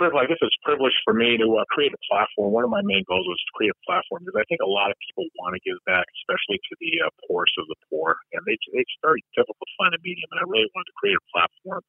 privilege. 0.00 0.24
I 0.24 0.28
guess 0.32 0.40
it's 0.40 0.56
privilege 0.64 0.96
for 1.04 1.12
me 1.12 1.36
to 1.36 1.44
uh, 1.60 1.68
create 1.68 1.92
a 1.92 2.00
platform. 2.08 2.56
One 2.56 2.64
of 2.64 2.72
my 2.72 2.80
main 2.80 3.04
goals 3.04 3.28
was 3.28 3.36
to 3.36 3.52
create 3.52 3.76
a 3.76 3.82
platform 3.84 4.24
because 4.24 4.40
I 4.40 4.48
think 4.48 4.64
a 4.64 4.72
lot 4.72 4.88
of 4.88 4.96
people 5.04 5.28
want 5.36 5.52
to 5.52 5.60
give 5.60 5.76
back, 5.84 6.08
especially 6.24 6.56
to 6.56 6.72
the 6.80 6.92
uh, 7.04 7.12
poorest 7.28 7.52
of 7.60 7.68
the 7.68 7.76
poor, 7.92 8.16
and 8.32 8.40
it's 8.48 8.64
it's 8.72 8.96
very 9.04 9.20
difficult 9.36 9.60
to 9.60 9.76
find 9.76 9.92
a 9.92 10.00
medium. 10.00 10.32
And 10.32 10.40
I 10.40 10.48
really 10.48 10.72
wanted 10.72 10.88
to 10.88 10.96
create 10.96 11.20
a 11.20 11.26
platform 11.28 11.84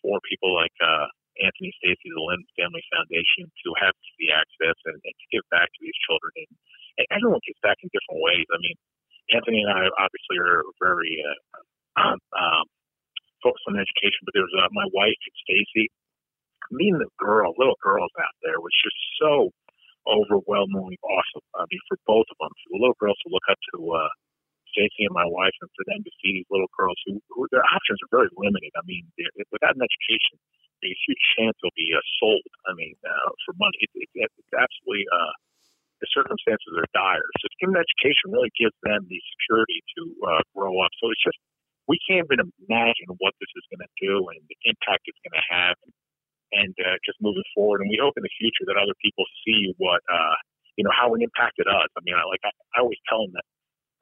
for 0.00 0.16
people 0.24 0.56
like 0.56 0.72
uh, 0.80 1.12
Anthony 1.44 1.76
Stacy, 1.76 2.08
the 2.08 2.24
Lynn 2.24 2.40
Family 2.56 2.80
Foundation, 2.88 3.52
to 3.52 3.68
have 3.84 3.92
the 4.16 4.32
access 4.32 4.76
and, 4.88 4.96
and 4.96 5.16
to 5.20 5.26
give 5.28 5.44
back 5.52 5.68
to 5.68 5.80
these 5.84 5.96
children. 6.08 6.32
And, 6.48 6.52
and 7.04 7.06
everyone 7.20 7.44
gives 7.44 7.60
back 7.60 7.76
in 7.84 7.92
different 7.92 8.24
ways. 8.24 8.48
I 8.48 8.58
mean, 8.64 8.76
Anthony 9.36 9.60
and 9.60 9.72
I 9.72 9.92
obviously 10.00 10.40
are 10.40 10.64
very 10.80 11.20
uh, 11.20 12.16
um, 12.16 12.64
focused 13.44 13.68
on 13.68 13.76
education, 13.76 14.24
but 14.24 14.32
there 14.32 14.44
was 14.44 14.56
uh, 14.56 14.72
my 14.72 14.88
wife, 14.96 15.20
Stacy. 15.44 15.92
Meeting 16.72 17.04
the 17.04 17.12
girl, 17.20 17.52
little 17.60 17.76
girls 17.84 18.10
out 18.16 18.36
there 18.40 18.56
was 18.56 18.72
just 18.80 18.96
so 19.20 19.52
overwhelmingly 20.08 20.96
awesome. 21.04 21.44
I 21.54 21.68
mean, 21.68 21.84
for 21.86 22.00
both 22.08 22.26
of 22.32 22.36
them, 22.40 22.48
for 22.48 22.68
the 22.74 22.80
little 22.80 22.98
girls 22.98 23.20
to 23.22 23.30
look 23.30 23.44
up 23.52 23.60
to 23.72 23.76
uh, 23.92 24.10
Stacy 24.72 25.04
and 25.04 25.12
my 25.12 25.28
wife, 25.28 25.52
and 25.60 25.68
for 25.76 25.84
them 25.84 26.00
to 26.00 26.12
see 26.18 26.40
these 26.40 26.48
little 26.48 26.72
girls 26.72 26.96
who, 27.04 27.20
who 27.28 27.44
their 27.52 27.62
options 27.62 28.00
are 28.02 28.10
very 28.10 28.32
limited. 28.40 28.72
I 28.72 28.82
mean, 28.88 29.04
without 29.52 29.76
an 29.76 29.84
education, 29.84 30.40
a 30.82 30.90
huge 31.06 31.22
chance 31.38 31.54
they'll 31.62 31.78
be 31.78 31.94
uh, 31.94 32.02
sold. 32.18 32.48
I 32.66 32.74
mean, 32.74 32.96
uh, 33.06 33.30
for 33.46 33.54
money, 33.60 33.78
it, 33.86 33.90
it, 33.94 34.30
it's 34.32 34.54
absolutely. 34.56 35.06
Uh, 35.12 35.34
the 36.02 36.10
circumstances 36.10 36.74
are 36.74 36.90
dire. 36.90 37.22
So, 37.38 37.46
to 37.46 37.56
give 37.62 37.70
them 37.70 37.78
education 37.78 38.34
really 38.34 38.50
gives 38.58 38.74
them 38.82 39.06
the 39.06 39.22
security 39.38 39.78
to 39.94 40.02
uh, 40.26 40.42
grow 40.50 40.74
up. 40.82 40.90
So, 40.98 41.14
it's 41.14 41.22
just 41.22 41.38
we 41.86 41.94
can't 42.02 42.26
even 42.26 42.50
imagine 42.66 43.14
what 43.22 43.34
this 43.38 43.50
is 43.54 43.64
going 43.70 43.86
to 43.86 43.92
do 44.02 44.26
and 44.34 44.42
the 44.50 44.58
impact 44.66 45.06
it's 45.06 45.22
going 45.22 45.38
to 45.38 45.46
have, 45.46 45.78
and, 45.86 45.91
and 46.52 46.72
uh, 46.84 46.96
just 47.04 47.18
moving 47.20 47.44
forward. 47.56 47.80
And 47.80 47.90
we 47.90 47.98
hope 48.00 48.14
in 48.16 48.24
the 48.24 48.36
future 48.38 48.64
that 48.68 48.78
other 48.78 48.96
people 49.00 49.24
see 49.44 49.72
what 49.80 50.00
uh, 50.08 50.36
you 50.76 50.84
know 50.84 50.94
how 50.94 51.12
it 51.16 51.20
impacted 51.20 51.66
us. 51.68 51.88
I 51.96 52.00
mean, 52.04 52.16
I, 52.16 52.24
like 52.28 52.44
I, 52.44 52.52
I 52.76 52.84
always 52.84 53.00
tell 53.08 53.24
them 53.24 53.32
that 53.36 53.46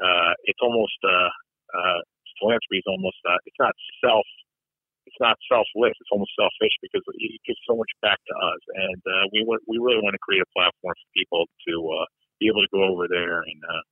uh, 0.03 0.33
it's 0.47 0.63
almost 0.63 0.99
uh, 1.03 1.31
uh, 1.75 2.01
philanthropy 2.39 2.83
is 2.83 2.89
almost 2.89 3.19
uh, 3.27 3.39
it's 3.47 3.59
not 3.59 3.75
self 4.03 4.27
it's 5.11 5.19
not 5.19 5.35
selfless. 5.51 5.97
It's 5.99 6.13
almost 6.15 6.31
selfish 6.39 6.75
because 6.79 7.03
it 7.03 7.43
gives 7.43 7.59
so 7.67 7.75
much 7.75 7.91
back 7.99 8.23
to 8.23 8.35
us, 8.37 8.63
and 8.79 9.01
uh, 9.03 9.25
we 9.35 9.43
want, 9.43 9.59
we 9.67 9.83
really 9.83 9.99
want 9.99 10.15
to 10.15 10.23
create 10.23 10.45
a 10.45 10.51
platform 10.55 10.95
for 10.95 11.09
people 11.19 11.51
to 11.67 11.75
uh, 11.99 12.07
be 12.39 12.47
able 12.47 12.63
to 12.63 12.71
go 12.71 12.87
over 12.87 13.11
there 13.11 13.43
and 13.43 13.61
uh, 13.67 13.83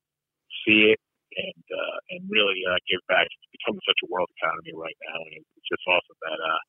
see 0.63 0.95
it 0.95 1.01
and 1.35 1.65
uh, 1.75 1.97
and 2.15 2.23
really 2.31 2.63
uh, 2.71 2.79
give 2.87 3.03
back. 3.11 3.27
It's 3.27 3.51
becoming 3.51 3.83
such 3.83 3.99
a 4.05 4.09
world 4.09 4.31
economy 4.39 4.79
right 4.79 4.97
now, 5.11 5.19
and 5.19 5.43
it's 5.43 5.69
just 5.69 5.83
awesome 5.91 6.19
that 6.23 6.39
uh, 6.39 6.61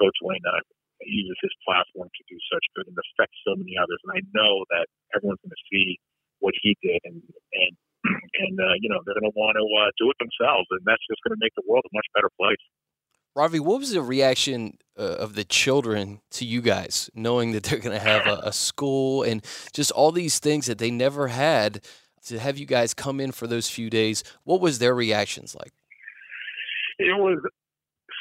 Coach 0.00 0.16
Lynn 0.24 0.42
uh, 0.48 0.64
uses 1.08 1.38
his 1.42 1.54
platform 1.66 2.08
to 2.08 2.22
do 2.28 2.38
such 2.50 2.64
good 2.76 2.86
and 2.88 2.96
affect 2.98 3.32
so 3.42 3.56
many 3.56 3.74
others. 3.78 3.98
And 4.06 4.12
I 4.16 4.20
know 4.34 4.64
that 4.74 4.86
everyone's 5.14 5.42
going 5.42 5.54
to 5.54 5.64
see 5.70 5.98
what 6.42 6.54
he 6.60 6.76
did, 6.82 7.00
and 7.04 7.22
and 7.22 7.72
and 8.42 8.54
uh, 8.58 8.76
you 8.82 8.90
know 8.90 9.00
they're 9.06 9.18
going 9.18 9.30
to 9.30 9.36
want 9.38 9.56
to 9.56 9.64
uh, 9.64 9.90
do 9.98 10.10
it 10.10 10.18
themselves, 10.18 10.66
and 10.70 10.82
that's 10.84 11.02
just 11.06 11.22
going 11.22 11.34
to 11.34 11.40
make 11.40 11.54
the 11.54 11.66
world 11.66 11.86
a 11.86 11.92
much 11.94 12.06
better 12.14 12.30
place. 12.38 12.60
Ravi, 13.34 13.60
what 13.60 13.80
was 13.80 13.92
the 13.92 14.02
reaction 14.02 14.76
uh, 14.98 15.16
of 15.18 15.34
the 15.34 15.44
children 15.44 16.20
to 16.32 16.44
you 16.44 16.60
guys, 16.60 17.08
knowing 17.14 17.52
that 17.52 17.62
they're 17.64 17.78
going 17.78 17.96
to 17.96 18.04
have 18.04 18.26
a, 18.26 18.48
a, 18.48 18.52
school 18.52 19.22
and 19.22 19.42
just 19.72 19.90
all 19.90 20.12
these 20.12 20.38
things 20.38 20.66
that 20.66 20.76
they 20.76 20.90
never 20.90 21.28
had 21.28 21.80
to 22.26 22.38
have 22.38 22.58
you 22.58 22.66
guys 22.66 22.92
come 22.92 23.20
in 23.20 23.32
for 23.32 23.46
those 23.46 23.70
few 23.70 23.88
days. 23.88 24.22
What 24.44 24.60
was 24.60 24.80
their 24.80 24.94
reactions 24.94 25.56
like? 25.58 25.72
It 26.98 27.18
was 27.18 27.38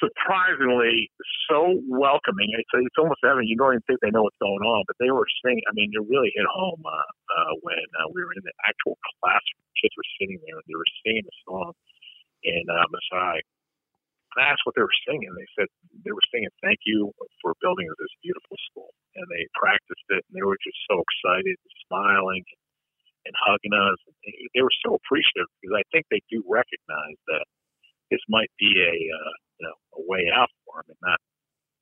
surprisingly 0.02 1.14
so 1.46 1.78
welcoming. 1.86 2.50
It's, 2.58 2.74
it's 2.74 2.98
almost 2.98 3.22
having 3.22 3.46
you 3.46 3.56
don't 3.56 3.78
even 3.78 3.86
think 3.86 4.02
they 4.02 4.10
know 4.10 4.26
what's 4.26 4.42
going 4.42 4.66
on, 4.66 4.84
but 4.90 4.98
they 4.98 5.14
were 5.14 5.30
singing. 5.46 5.62
I 5.70 5.74
mean, 5.78 5.94
it 5.94 6.02
really 6.10 6.34
hit 6.34 6.48
home 6.50 6.82
uh, 6.82 7.10
uh, 7.38 7.54
when 7.62 7.86
uh, 8.02 8.10
we 8.10 8.26
were 8.26 8.34
in 8.34 8.44
the 8.44 8.56
actual 8.66 8.98
classroom. 9.22 9.62
Kids 9.78 9.94
were 9.94 10.10
sitting 10.18 10.42
there 10.44 10.58
and 10.58 10.68
they 10.68 10.78
were 10.78 10.92
singing 11.06 11.26
a 11.26 11.36
song 11.46 11.72
in 12.42 12.66
uh, 12.66 12.86
Maasai. 12.90 13.46
I 14.40 14.48
asked 14.48 14.64
what 14.64 14.80
they 14.80 14.86
were 14.86 15.02
singing. 15.06 15.28
They 15.36 15.50
said 15.60 15.68
they 16.08 16.16
were 16.16 16.24
singing 16.32 16.48
"Thank 16.64 16.88
you 16.88 17.12
for 17.44 17.52
building 17.60 17.92
this 18.00 18.16
beautiful 18.24 18.56
school," 18.72 18.96
and 19.20 19.28
they 19.28 19.44
practiced 19.60 20.08
it, 20.08 20.24
and 20.24 20.34
they 20.34 20.46
were 20.46 20.56
just 20.64 20.80
so 20.88 21.04
excited, 21.04 21.60
smiling, 21.84 22.48
and 23.28 23.36
hugging 23.44 23.76
us. 23.76 24.00
They 24.56 24.64
were 24.64 24.78
so 24.88 24.96
appreciative 24.96 25.52
because 25.60 25.76
I 25.76 25.84
think 25.92 26.08
they 26.08 26.24
do 26.32 26.40
recognize 26.48 27.20
that 27.28 27.44
this 28.08 28.24
might 28.32 28.52
be 28.56 28.72
a 28.80 28.96
uh, 28.96 29.36
way 30.12 30.28
out 30.36 30.52
for 30.68 30.84
them, 30.84 30.92
and 30.92 31.02
not 31.08 31.20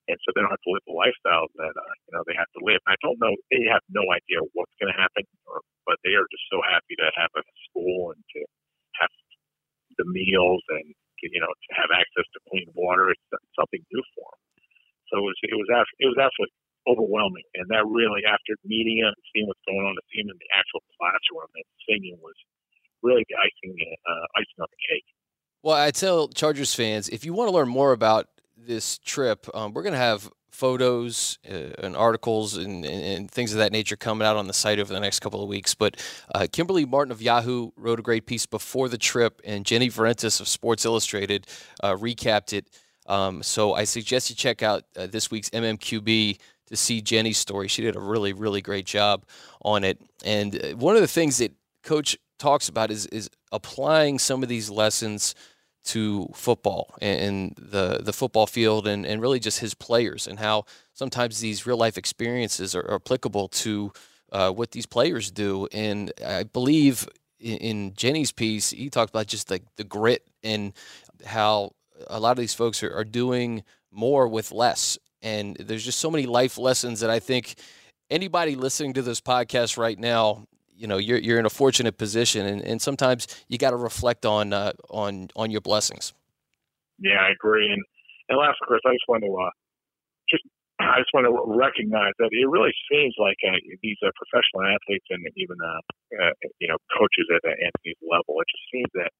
and 0.10 0.18
so 0.26 0.34
they 0.34 0.42
don't 0.42 0.54
have 0.54 0.66
to 0.66 0.74
live 0.74 0.86
the 0.90 0.98
lifestyle 0.98 1.46
that 1.62 1.74
uh, 1.74 1.94
you 2.10 2.12
know 2.18 2.24
they 2.26 2.38
have 2.38 2.50
to 2.58 2.62
live. 2.66 2.82
I 2.90 2.98
don't 3.02 3.18
know; 3.22 3.34
they 3.54 3.66
have 3.70 3.86
no 3.94 4.06
idea 4.14 4.42
what's 4.58 4.74
going 4.82 4.94
to 4.94 4.98
happen, 4.98 5.26
or, 5.50 5.62
but 5.86 5.98
they 6.06 6.18
are 6.18 6.26
just 6.34 6.46
so 6.50 6.62
happy 6.66 6.98
to 6.98 7.08
have 7.18 7.34
a 7.38 7.44
school 7.70 8.14
and 8.14 8.22
to 8.22 8.42
have 9.02 9.14
the 10.02 10.06
meals 10.10 10.66
and 10.74 10.86
you 11.26 11.42
know 11.42 11.54
to 11.54 11.72
have 11.78 11.94
access 11.94 12.26
to 12.34 12.40
clean 12.50 12.70
water. 12.78 13.14
It's 13.14 13.26
something 13.58 13.82
new 13.94 14.04
for 14.18 14.30
them. 14.30 14.42
So 15.10 15.14
it 15.22 15.26
was 15.30 15.38
it 15.46 15.58
was 15.58 15.70
it 16.02 16.10
was 16.10 16.20
absolutely 16.22 16.58
overwhelming. 16.90 17.46
And 17.58 17.70
that 17.70 17.86
really, 17.86 18.26
after 18.26 18.58
meeting 18.66 19.06
him, 19.06 19.14
seeing 19.34 19.46
what's 19.46 19.62
going 19.70 19.86
on, 19.86 19.94
to 19.94 20.06
see 20.10 20.26
him 20.26 20.34
in 20.34 20.40
the 20.42 20.52
actual 20.58 20.82
classroom 20.98 21.50
and 21.54 21.68
singing 21.86 22.18
was 22.22 22.38
really 23.06 23.26
the 23.30 23.38
icing, 23.38 23.74
uh, 23.78 24.26
icing 24.38 24.60
on 24.62 24.70
the 24.72 24.82
cake. 24.90 25.08
Well, 25.62 25.76
I 25.76 25.92
tell 25.92 26.30
Chargers 26.30 26.74
fans 26.74 27.10
if 27.10 27.26
you 27.26 27.34
want 27.34 27.50
to 27.50 27.54
learn 27.54 27.68
more 27.68 27.92
about 27.92 28.28
this 28.58 28.98
trip, 29.00 29.46
um, 29.54 29.74
we're 29.74 29.84
going 29.84 29.94
to 29.94 30.00
have 30.00 30.30
photos 30.52 31.38
uh, 31.50 31.72
and 31.80 31.98
articles 31.98 32.56
and, 32.56 32.86
and, 32.86 33.04
and, 33.04 33.32
things 33.32 33.54
of 33.54 33.60
that 33.60 33.72
nature 33.72 33.96
coming 33.96 34.26
out 34.26 34.36
on 34.36 34.48
the 34.48 34.54
site 34.54 34.80
over 34.80 34.92
the 34.94 35.00
next 35.00 35.20
couple 35.20 35.42
of 35.42 35.48
weeks. 35.48 35.76
But 35.76 35.98
uh, 36.34 36.48
Kimberly 36.52 36.86
Martin 36.86 37.12
of 37.12 37.22
Yahoo 37.22 37.72
wrote 37.78 38.00
a 38.00 38.02
great 38.02 38.26
piece 38.26 38.46
before 38.46 38.90
the 38.90 38.98
trip, 38.98 39.42
and 39.46 39.66
Jenny 39.66 39.90
Vrentas 39.90 40.40
of 40.40 40.48
Sports 40.48 40.86
Illustrated 40.86 41.48
uh, 41.82 41.96
recapped 41.96 42.54
it. 42.54 42.70
Um, 43.06 43.44
so 43.44 43.74
I 43.74 43.84
suggest 43.84 44.30
you 44.30 44.36
check 44.36 44.64
out 44.64 44.84
uh, 44.98 45.08
this 45.08 45.30
week's 45.32 45.50
MMQB 45.50 46.40
to 46.68 46.76
see 46.76 47.02
Jenny's 47.02 47.38
story. 47.38 47.68
She 47.68 47.82
did 47.82 47.96
a 47.96 48.00
really, 48.00 48.34
really 48.34 48.62
great 48.62 48.86
job 48.86 49.26
on 49.62 49.84
it. 49.84 50.00
And 50.24 50.56
uh, 50.56 50.70
one 50.78 50.96
of 50.96 51.02
the 51.02 51.08
things 51.08 51.38
that 51.40 51.54
Coach 51.84 52.18
talks 52.38 52.70
about 52.70 52.90
is 52.90 53.06
is 53.08 53.30
applying 53.52 54.18
some 54.18 54.42
of 54.42 54.50
these 54.50 54.70
lessons 54.70 55.36
to 55.84 56.30
football 56.34 56.94
and 57.02 57.56
the 57.58 58.00
the 58.04 58.14
football 58.14 58.46
field 58.46 58.86
and, 58.86 59.06
and 59.06 59.22
really 59.22 59.40
just 59.40 59.60
his 59.60 59.74
players 59.74 60.28
and 60.28 60.40
how 60.40 60.66
sometimes 60.94 61.40
these 61.40 61.66
real 61.66 61.78
life 61.78 61.98
experiences 61.98 62.76
are, 62.76 62.86
are 62.86 62.96
applicable 62.96 63.48
to 63.48 63.92
uh, 64.32 64.52
what 64.52 64.72
these 64.72 64.86
players 64.86 65.32
do. 65.32 65.68
And 65.72 66.12
I 66.26 66.44
believe 66.44 67.08
in, 67.40 67.58
in 67.58 67.94
Jenny's 67.96 68.32
piece, 68.32 68.72
he 68.72 68.90
talked 68.90 69.10
about 69.10 69.28
just 69.28 69.48
the, 69.48 69.62
the 69.78 69.84
grit 69.84 70.28
and 70.44 70.74
how 71.26 71.72
a 72.08 72.20
lot 72.20 72.32
of 72.32 72.38
these 72.38 72.54
folks 72.54 72.84
are, 72.84 72.94
are 72.94 73.04
doing 73.04 73.64
more 73.92 74.28
with 74.28 74.52
less. 74.52 74.98
And 75.22 75.56
there's 75.58 75.84
just 75.84 76.00
so 76.00 76.12
many 76.12 76.26
life 76.26 76.58
lessons 76.58 77.00
that 77.00 77.10
I 77.10 77.20
think 77.20 77.56
anybody 78.10 78.56
listening 78.56 78.94
to 78.94 79.02
this 79.02 79.22
podcast 79.22 79.78
right 79.78 79.98
now 79.98 80.46
you 80.80 80.88
know 80.88 80.98
you're 80.98 81.20
you're 81.20 81.40
in 81.40 81.46
a 81.46 81.52
fortunate 81.52 81.98
position, 81.98 82.46
and, 82.46 82.62
and 82.62 82.82
sometimes 82.82 83.28
you 83.50 83.58
got 83.58 83.72
to 83.72 83.76
reflect 83.76 84.26
on 84.26 84.54
uh, 84.54 84.72
on 84.90 85.30
on 85.36 85.52
your 85.52 85.62
blessings. 85.62 86.14
Yeah, 86.98 87.20
I 87.20 87.32
agree. 87.32 87.68
And 87.68 87.84
and 88.30 88.40
last, 88.40 88.58
Chris, 88.64 88.80
I 88.88 88.94
just 88.96 89.08
want 89.08 89.24
to 89.28 89.32
uh, 89.36 89.52
just 90.32 90.44
I 90.80 91.04
just 91.04 91.12
want 91.12 91.28
to 91.28 91.36
recognize 91.52 92.16
that 92.24 92.32
it 92.32 92.48
really 92.48 92.72
seems 92.88 93.12
like 93.20 93.36
uh, 93.44 93.60
these 93.84 94.00
uh, 94.00 94.16
professional 94.16 94.64
athletes 94.64 95.06
and 95.12 95.20
even 95.36 95.60
uh, 95.60 95.84
uh, 96.24 96.34
you 96.64 96.72
know 96.72 96.80
coaches 96.96 97.28
at 97.36 97.44
uh, 97.44 97.52
Anthony's 97.60 98.00
level. 98.00 98.40
It 98.40 98.48
just 98.48 98.66
seems 98.72 98.92
that 98.96 99.12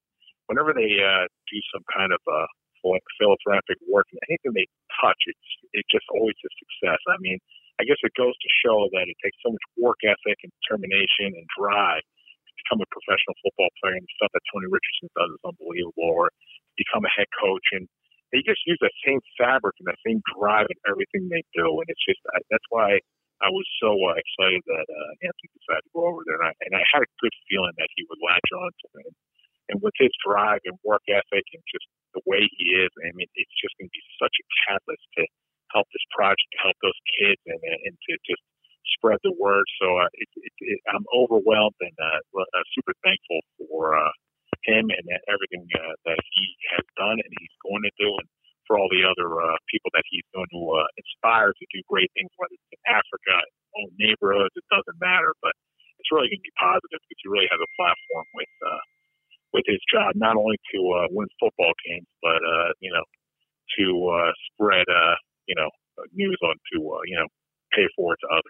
whenever 0.48 0.72
they 0.72 0.96
uh, 0.96 1.28
do 1.28 1.58
some 1.68 1.84
kind 1.92 2.16
of 2.16 2.20
uh, 2.24 2.48
philanthropic 2.82 3.78
work, 3.86 4.08
and 4.10 4.20
anything 4.28 4.52
they 4.56 4.68
touch, 5.00 5.20
it's 5.28 5.48
it 5.76 5.84
just 5.92 6.06
always 6.12 6.36
a 6.40 6.50
success. 6.58 7.00
I 7.08 7.18
mean, 7.20 7.38
I 7.80 7.88
guess 7.88 8.00
it 8.02 8.12
goes 8.16 8.36
to 8.36 8.50
show 8.64 8.88
that 8.92 9.06
it 9.08 9.18
takes 9.24 9.38
so 9.44 9.52
much 9.52 9.66
work 9.76 10.00
ethic 10.04 10.38
and 10.44 10.52
determination 10.64 11.32
and 11.32 11.46
drive 11.56 12.04
to 12.04 12.52
become 12.64 12.80
a 12.84 12.88
professional 12.92 13.36
football 13.40 13.72
player. 13.80 13.96
And 13.96 14.04
the 14.04 14.14
stuff 14.16 14.32
that 14.32 14.44
Tony 14.52 14.68
Richardson 14.68 15.08
does 15.16 15.30
is 15.32 15.42
unbelievable. 15.44 16.10
Or 16.10 16.28
become 16.80 17.04
a 17.04 17.12
head 17.12 17.28
coach, 17.36 17.66
and 17.76 17.84
they 18.32 18.40
just 18.40 18.64
use 18.64 18.80
that 18.80 18.94
same 19.04 19.20
fabric 19.36 19.76
and 19.76 19.88
that 19.92 20.00
same 20.00 20.24
drive 20.32 20.64
in 20.72 20.78
everything 20.88 21.28
they 21.28 21.44
do. 21.52 21.68
And 21.84 21.86
it's 21.92 22.04
just 22.08 22.20
that's 22.48 22.68
why 22.72 22.96
I 23.44 23.48
was 23.52 23.68
so 23.80 23.92
uh, 23.92 24.16
excited 24.16 24.64
that 24.64 24.86
uh, 24.88 25.10
Anthony 25.24 25.48
decided 25.56 25.84
to 25.88 25.92
go 25.96 26.08
over 26.08 26.24
there, 26.24 26.40
and 26.40 26.48
I, 26.48 26.52
and 26.68 26.72
I 26.76 26.84
had 26.92 27.04
a 27.04 27.10
good 27.20 27.32
feeling 27.48 27.72
that 27.76 27.88
he 27.96 28.04
would 28.08 28.20
latch 28.20 28.50
on 28.52 28.70
to 28.72 28.86
it. 29.04 29.12
And 29.70 29.78
with 29.80 29.94
his 29.96 30.10
drive 30.20 30.60
and 30.66 30.76
work 30.82 31.06
ethic 31.06 31.46
and 31.54 31.62
just 31.70 31.86
the 32.12 32.22
way 32.26 32.42
he 32.42 32.64
is, 32.74 32.90
I 33.06 33.14
mean, 33.14 33.30
it's 33.38 33.56
just 33.62 33.78
going 33.78 33.86
to 33.86 33.94
be 33.94 34.04
such 34.18 34.34
a 34.34 34.44
catalyst 34.66 35.06
to 35.18 35.22
help 35.70 35.86
this 35.94 36.02
project, 36.10 36.50
to 36.58 36.60
help 36.66 36.76
those 36.82 36.98
kids, 37.14 37.38
and, 37.46 37.60
and 37.62 37.94
to 37.94 38.12
just 38.26 38.42
spread 38.98 39.22
the 39.22 39.34
word. 39.38 39.62
So 39.78 39.86
uh, 40.02 40.10
it, 40.18 40.28
it, 40.42 40.54
it, 40.74 40.78
I'm 40.90 41.06
overwhelmed 41.14 41.78
and 41.78 41.94
uh, 41.94 42.18
uh, 42.34 42.64
super 42.74 42.94
thankful 43.06 43.40
for 43.62 43.94
uh, 43.94 44.10
him 44.66 44.90
and 44.90 45.06
everything 45.30 45.64
uh, 45.78 45.94
that 46.10 46.18
he 46.18 46.44
has 46.74 46.84
done 46.98 47.16
and 47.22 47.32
he's 47.38 47.56
going 47.62 47.86
to 47.86 47.94
do, 47.96 48.10
and 48.18 48.28
for 48.66 48.78
all 48.78 48.90
the 48.90 49.02
other 49.06 49.26
uh, 49.26 49.58
people 49.70 49.90
that 49.94 50.06
he's 50.10 50.26
going 50.34 50.50
to 50.52 50.62
uh, 50.78 50.86
inspire 50.98 51.50
to 51.50 51.64
do 51.74 51.80
great 51.90 52.10
things, 52.14 52.30
whether 52.38 52.54
it's 52.54 52.70
in 52.74 52.82
Africa, 52.86 53.34
own 53.78 53.90
neighborhoods, 53.98 54.54
it 54.54 54.66
doesn't 54.70 54.98
matter. 55.00 55.34
But 55.42 55.54
it's 55.98 56.10
really 56.12 56.30
going 56.30 56.42
to 56.42 56.48
be 56.48 56.54
positive 56.54 57.00
because 57.02 57.20
he 57.20 57.28
really 57.28 57.50
has 57.50 57.60
a 57.60 57.70
platform 57.74 58.26
with 58.36 58.54
uh, 58.62 58.82
with 59.52 59.64
his 59.66 59.80
job, 59.92 60.12
not 60.14 60.36
only 60.36 60.56
to 60.74 60.78
uh, 60.92 61.06
win 61.10 61.28
football 61.38 61.72
games, 61.86 62.06
but 62.22 62.40
uh, 62.42 62.72
you 62.80 62.92
know 62.92 63.04
to 63.78 63.86
uh, 64.08 64.32
spread 64.52 64.84
uh, 64.88 65.14
you 65.50 65.56
know, 65.56 65.68
news 66.14 66.38
on 66.42 66.54
to, 66.72 66.90
uh, 66.92 66.98
you 67.04 67.16
know, 67.16 67.26
pay 67.74 67.86
forward 67.96 68.16
to 68.20 68.28
others. 68.28 68.44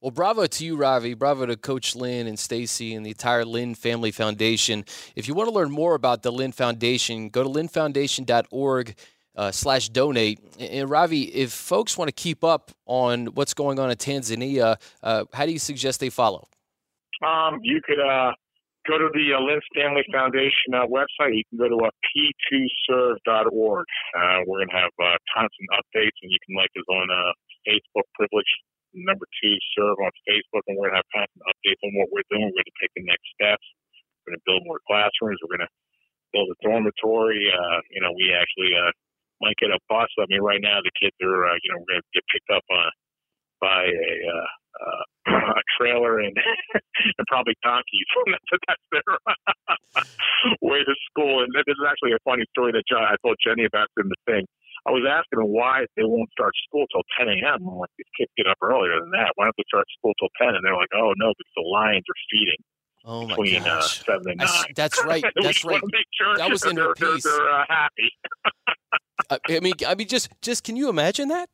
Well, 0.00 0.12
bravo 0.12 0.46
to 0.46 0.64
you, 0.64 0.76
Ravi. 0.76 1.12
Bravo 1.12 1.44
to 1.44 1.56
Coach 1.56 1.94
Lynn 1.94 2.26
and 2.26 2.38
Stacy 2.38 2.94
and 2.94 3.04
the 3.04 3.10
entire 3.10 3.44
Lynn 3.44 3.74
Family 3.74 4.10
Foundation. 4.10 4.84
If 5.14 5.28
you 5.28 5.34
want 5.34 5.48
to 5.50 5.54
learn 5.54 5.70
more 5.70 5.94
about 5.94 6.22
the 6.22 6.30
Lynn 6.30 6.52
Foundation, 6.52 7.28
go 7.28 7.42
to 7.42 7.48
lynnfoundation.org 7.50 8.94
uh, 9.36 9.50
slash 9.50 9.90
donate. 9.90 10.40
And 10.58 10.88
Ravi, 10.88 11.24
if 11.24 11.52
folks 11.52 11.98
want 11.98 12.08
to 12.08 12.14
keep 12.14 12.44
up 12.44 12.70
on 12.86 13.26
what's 13.26 13.52
going 13.52 13.78
on 13.78 13.90
in 13.90 13.96
Tanzania, 13.96 14.76
uh, 15.02 15.24
how 15.34 15.44
do 15.44 15.52
you 15.52 15.58
suggest 15.58 16.00
they 16.00 16.10
follow? 16.10 16.48
Um, 17.22 17.60
you 17.62 17.82
could 17.84 18.00
uh, 18.00 18.32
go 18.90 18.98
to 18.98 19.10
the 19.14 19.30
uh, 19.30 19.38
Lynn 19.38 19.62
Stanley 19.70 20.02
Foundation 20.10 20.74
uh, 20.74 20.90
website. 20.90 21.38
You 21.38 21.46
can 21.46 21.62
go 21.62 21.70
to 21.70 21.78
uh, 21.86 21.94
p2serve.org. 22.10 23.86
Uh, 24.18 24.38
we're 24.50 24.66
going 24.66 24.74
to 24.74 24.80
have 24.82 24.94
uh, 24.98 25.14
constant 25.30 25.68
updates, 25.78 26.18
and 26.26 26.34
you 26.34 26.40
can 26.42 26.58
like 26.58 26.74
us 26.74 26.88
on 26.90 27.06
uh, 27.06 27.32
Facebook, 27.62 28.06
Privilege 28.18 28.50
number 28.94 29.26
two 29.38 29.54
serve 29.78 29.94
on 30.02 30.10
Facebook, 30.26 30.66
and 30.66 30.74
we're 30.74 30.90
going 30.90 30.98
to 30.98 31.02
have 31.06 31.14
constant 31.14 31.42
updates 31.46 31.78
on 31.86 31.94
what 31.94 32.10
we're 32.10 32.26
doing. 32.26 32.50
We're 32.50 32.58
going 32.58 32.74
to 32.74 32.78
take 32.82 32.94
the 32.98 33.06
next 33.06 33.26
steps. 33.38 33.62
We're 34.26 34.34
going 34.34 34.42
to 34.42 34.46
build 34.50 34.62
more 34.66 34.82
classrooms. 34.82 35.38
We're 35.42 35.54
going 35.54 35.66
to 35.66 35.74
build 36.34 36.50
a 36.50 36.58
dormitory. 36.58 37.46
Uh, 37.54 37.78
you 37.94 38.02
know, 38.02 38.10
we 38.18 38.34
actually 38.34 38.74
uh, 38.74 38.90
might 39.38 39.58
get 39.62 39.70
a 39.70 39.78
bus. 39.86 40.10
I 40.18 40.26
mean, 40.26 40.42
right 40.42 40.62
now 40.62 40.82
the 40.82 40.94
kids 40.98 41.14
are, 41.22 41.46
uh, 41.46 41.56
you 41.62 41.68
know, 41.70 41.78
we're 41.82 41.94
going 41.94 42.02
to 42.02 42.14
get 42.14 42.26
picked 42.34 42.50
up 42.50 42.66
on 42.66 42.90
by 43.62 43.86
a 43.86 44.14
uh, 44.26 44.50
uh, 44.80 45.04
a 45.60 45.62
trailer 45.78 46.20
and 46.20 46.36
and 47.18 47.26
probably 47.28 47.54
donkeys. 47.62 48.08
that's 48.66 48.86
their 48.90 49.04
way 50.62 50.80
to 50.80 50.94
school. 51.10 51.44
And 51.44 51.52
this 51.52 51.68
is 51.68 51.84
actually 51.84 52.12
a 52.12 52.22
funny 52.24 52.44
story 52.50 52.72
that 52.72 52.84
John, 52.88 53.04
I 53.04 53.16
told 53.22 53.36
Jenny 53.44 53.64
about 53.64 53.88
in 53.96 54.08
the 54.08 54.20
thing. 54.26 54.46
I 54.88 54.96
was 54.96 55.04
asking 55.04 55.44
them 55.44 55.52
why 55.52 55.84
they 55.96 56.08
won't 56.08 56.32
start 56.32 56.56
school 56.64 56.88
till 56.88 57.04
10 57.20 57.28
a.m. 57.28 57.60
I'm 57.60 57.76
like, 57.76 57.92
these 58.00 58.08
kids 58.16 58.32
get 58.32 58.48
up 58.48 58.56
earlier 58.64 58.96
than 58.96 59.12
that. 59.12 59.36
Why 59.36 59.44
don't 59.44 59.56
they 59.60 59.68
start 59.68 59.84
school 59.92 60.16
till 60.16 60.32
10? 60.40 60.56
And 60.56 60.64
they're 60.64 60.76
like, 60.76 60.92
oh 60.96 61.12
no, 61.20 61.36
because 61.36 61.52
the 61.52 61.68
lions 61.68 62.08
are 62.08 62.20
feeding. 62.32 62.60
Oh 63.04 63.26
my 63.28 63.36
between 63.36 63.62
uh, 63.68 63.80
seven 63.82 64.24
and 64.28 64.38
nine. 64.38 64.48
I, 64.48 64.64
that's 64.74 65.04
right. 65.04 65.24
That's 65.36 65.64
right. 65.64 65.80
Sure 66.16 66.36
that 66.36 66.50
was 66.50 66.64
in 66.64 66.76
her 66.76 66.94
they're, 66.96 67.12
piece. 67.12 67.24
They're, 67.24 67.36
they're 67.36 67.52
uh, 67.52 67.64
happy. 67.68 68.08
I 69.30 69.60
mean, 69.60 69.74
I 69.86 69.94
mean, 69.94 70.08
just, 70.08 70.28
just 70.42 70.64
can 70.64 70.76
you 70.76 70.88
imagine 70.88 71.28
that? 71.28 71.48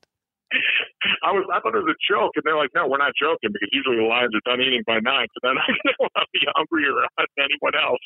I 1.23 1.33
was 1.33 1.47
I 1.53 1.61
thought 1.61 1.75
it 1.75 1.85
was 1.85 1.95
a 1.95 2.03
joke, 2.03 2.33
and 2.37 2.45
they're 2.45 2.57
like, 2.57 2.71
"No, 2.75 2.87
we're 2.87 2.99
not 3.03 3.13
joking 3.19 3.51
because 3.53 3.69
usually 3.73 3.97
the 3.97 4.09
lions 4.09 4.35
are 4.35 4.45
done 4.45 4.61
eating 4.61 4.83
by 4.87 5.01
nine, 5.01 5.29
so 5.35 5.39
then 5.43 5.59
I 5.59 5.67
don't 5.85 6.01
want 6.01 6.15
to 6.17 6.27
be 6.33 6.43
hungrier 6.55 6.95
than 7.19 7.27
anyone 7.39 7.75
else." 7.77 8.03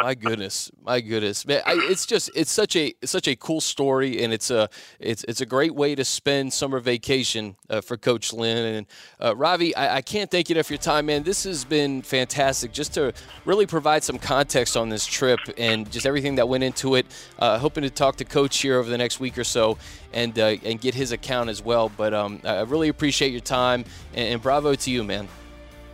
My 0.00 0.14
goodness, 0.14 0.70
my 0.84 1.00
goodness, 1.00 1.44
man! 1.44 1.60
I, 1.66 1.74
it's 1.90 2.06
just 2.06 2.30
it's 2.34 2.52
such 2.52 2.76
a 2.76 2.94
it's 3.02 3.10
such 3.10 3.26
a 3.26 3.34
cool 3.34 3.60
story, 3.60 4.22
and 4.22 4.32
it's 4.32 4.50
a 4.50 4.68
it's 5.00 5.24
it's 5.24 5.40
a 5.40 5.46
great 5.46 5.74
way 5.74 5.94
to 5.94 6.04
spend 6.04 6.52
summer 6.52 6.78
vacation 6.78 7.56
uh, 7.68 7.80
for 7.80 7.96
Coach 7.96 8.32
Lynn 8.32 8.74
and 8.74 8.86
uh, 9.20 9.34
Ravi. 9.34 9.74
I, 9.74 9.96
I, 9.96 10.02
can't 10.02 10.30
thank 10.30 10.48
you 10.48 10.54
enough 10.54 10.66
for 10.66 10.74
your 10.74 10.78
time, 10.78 11.06
man. 11.06 11.24
This 11.24 11.42
has 11.44 11.64
been 11.64 12.02
fantastic, 12.02 12.72
just 12.72 12.94
to 12.94 13.12
really 13.44 13.66
provide 13.66 14.04
some 14.04 14.18
context 14.18 14.76
on 14.76 14.88
this 14.88 15.04
trip 15.04 15.40
and 15.58 15.90
just 15.90 16.06
everything 16.06 16.36
that 16.36 16.48
went 16.48 16.62
into 16.62 16.94
it. 16.94 17.06
Uh, 17.38 17.58
hoping 17.58 17.82
to 17.82 17.90
talk 17.90 18.16
to 18.16 18.24
Coach 18.24 18.58
here 18.58 18.78
over 18.78 18.88
the 18.88 18.98
next 18.98 19.18
week 19.18 19.36
or 19.36 19.44
so 19.44 19.78
and 20.12 20.38
uh, 20.38 20.56
and 20.64 20.80
get 20.80 20.94
his 20.94 21.10
account 21.10 21.50
as 21.50 21.62
well. 21.62 21.90
But 21.96 22.14
um, 22.14 22.40
I 22.44 22.60
really 22.62 22.88
appreciate 22.88 23.32
your 23.32 23.40
time, 23.40 23.84
and, 24.14 24.34
and 24.34 24.42
bravo 24.42 24.76
to 24.76 24.90
you, 24.90 25.02
man. 25.02 25.26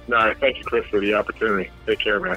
No, 0.09 0.35
thank 0.39 0.59
you, 0.59 0.65
Chris, 0.65 0.85
for 0.87 1.01
the 1.01 1.15
opportunity. 1.15 1.71
Take 1.87 2.01
care, 2.01 2.21
man. 2.21 2.37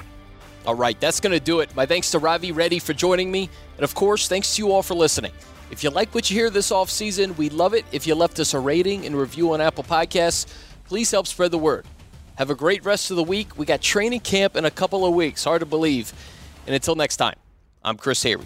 All 0.68 0.74
right, 0.74 1.00
that's 1.00 1.18
going 1.18 1.32
to 1.32 1.40
do 1.40 1.60
it. 1.60 1.74
My 1.74 1.86
thanks 1.86 2.10
to 2.10 2.18
Ravi 2.18 2.52
Reddy 2.52 2.78
for 2.78 2.92
joining 2.92 3.30
me. 3.30 3.48
And 3.76 3.84
of 3.84 3.94
course, 3.94 4.28
thanks 4.28 4.54
to 4.54 4.62
you 4.62 4.70
all 4.70 4.82
for 4.82 4.92
listening. 4.92 5.32
If 5.70 5.82
you 5.82 5.88
like 5.88 6.14
what 6.14 6.28
you 6.28 6.36
hear 6.36 6.50
this 6.50 6.70
off 6.70 6.90
season, 6.90 7.34
we'd 7.36 7.54
love 7.54 7.72
it 7.72 7.86
if 7.90 8.06
you 8.06 8.14
left 8.14 8.38
us 8.38 8.52
a 8.52 8.60
rating 8.60 9.06
and 9.06 9.16
review 9.16 9.54
on 9.54 9.62
Apple 9.62 9.82
Podcasts. 9.82 10.44
Please 10.84 11.10
help 11.10 11.26
spread 11.26 11.52
the 11.52 11.58
word. 11.58 11.86
Have 12.36 12.50
a 12.50 12.54
great 12.54 12.84
rest 12.84 13.10
of 13.10 13.16
the 13.16 13.24
week. 13.24 13.56
We 13.56 13.64
got 13.64 13.80
training 13.80 14.20
camp 14.20 14.56
in 14.56 14.66
a 14.66 14.70
couple 14.70 15.06
of 15.06 15.14
weeks. 15.14 15.42
Hard 15.42 15.60
to 15.60 15.66
believe. 15.66 16.12
And 16.66 16.74
until 16.74 16.96
next 16.96 17.16
time, 17.16 17.36
I'm 17.82 17.96
Chris 17.96 18.22
Hayre. 18.24 18.44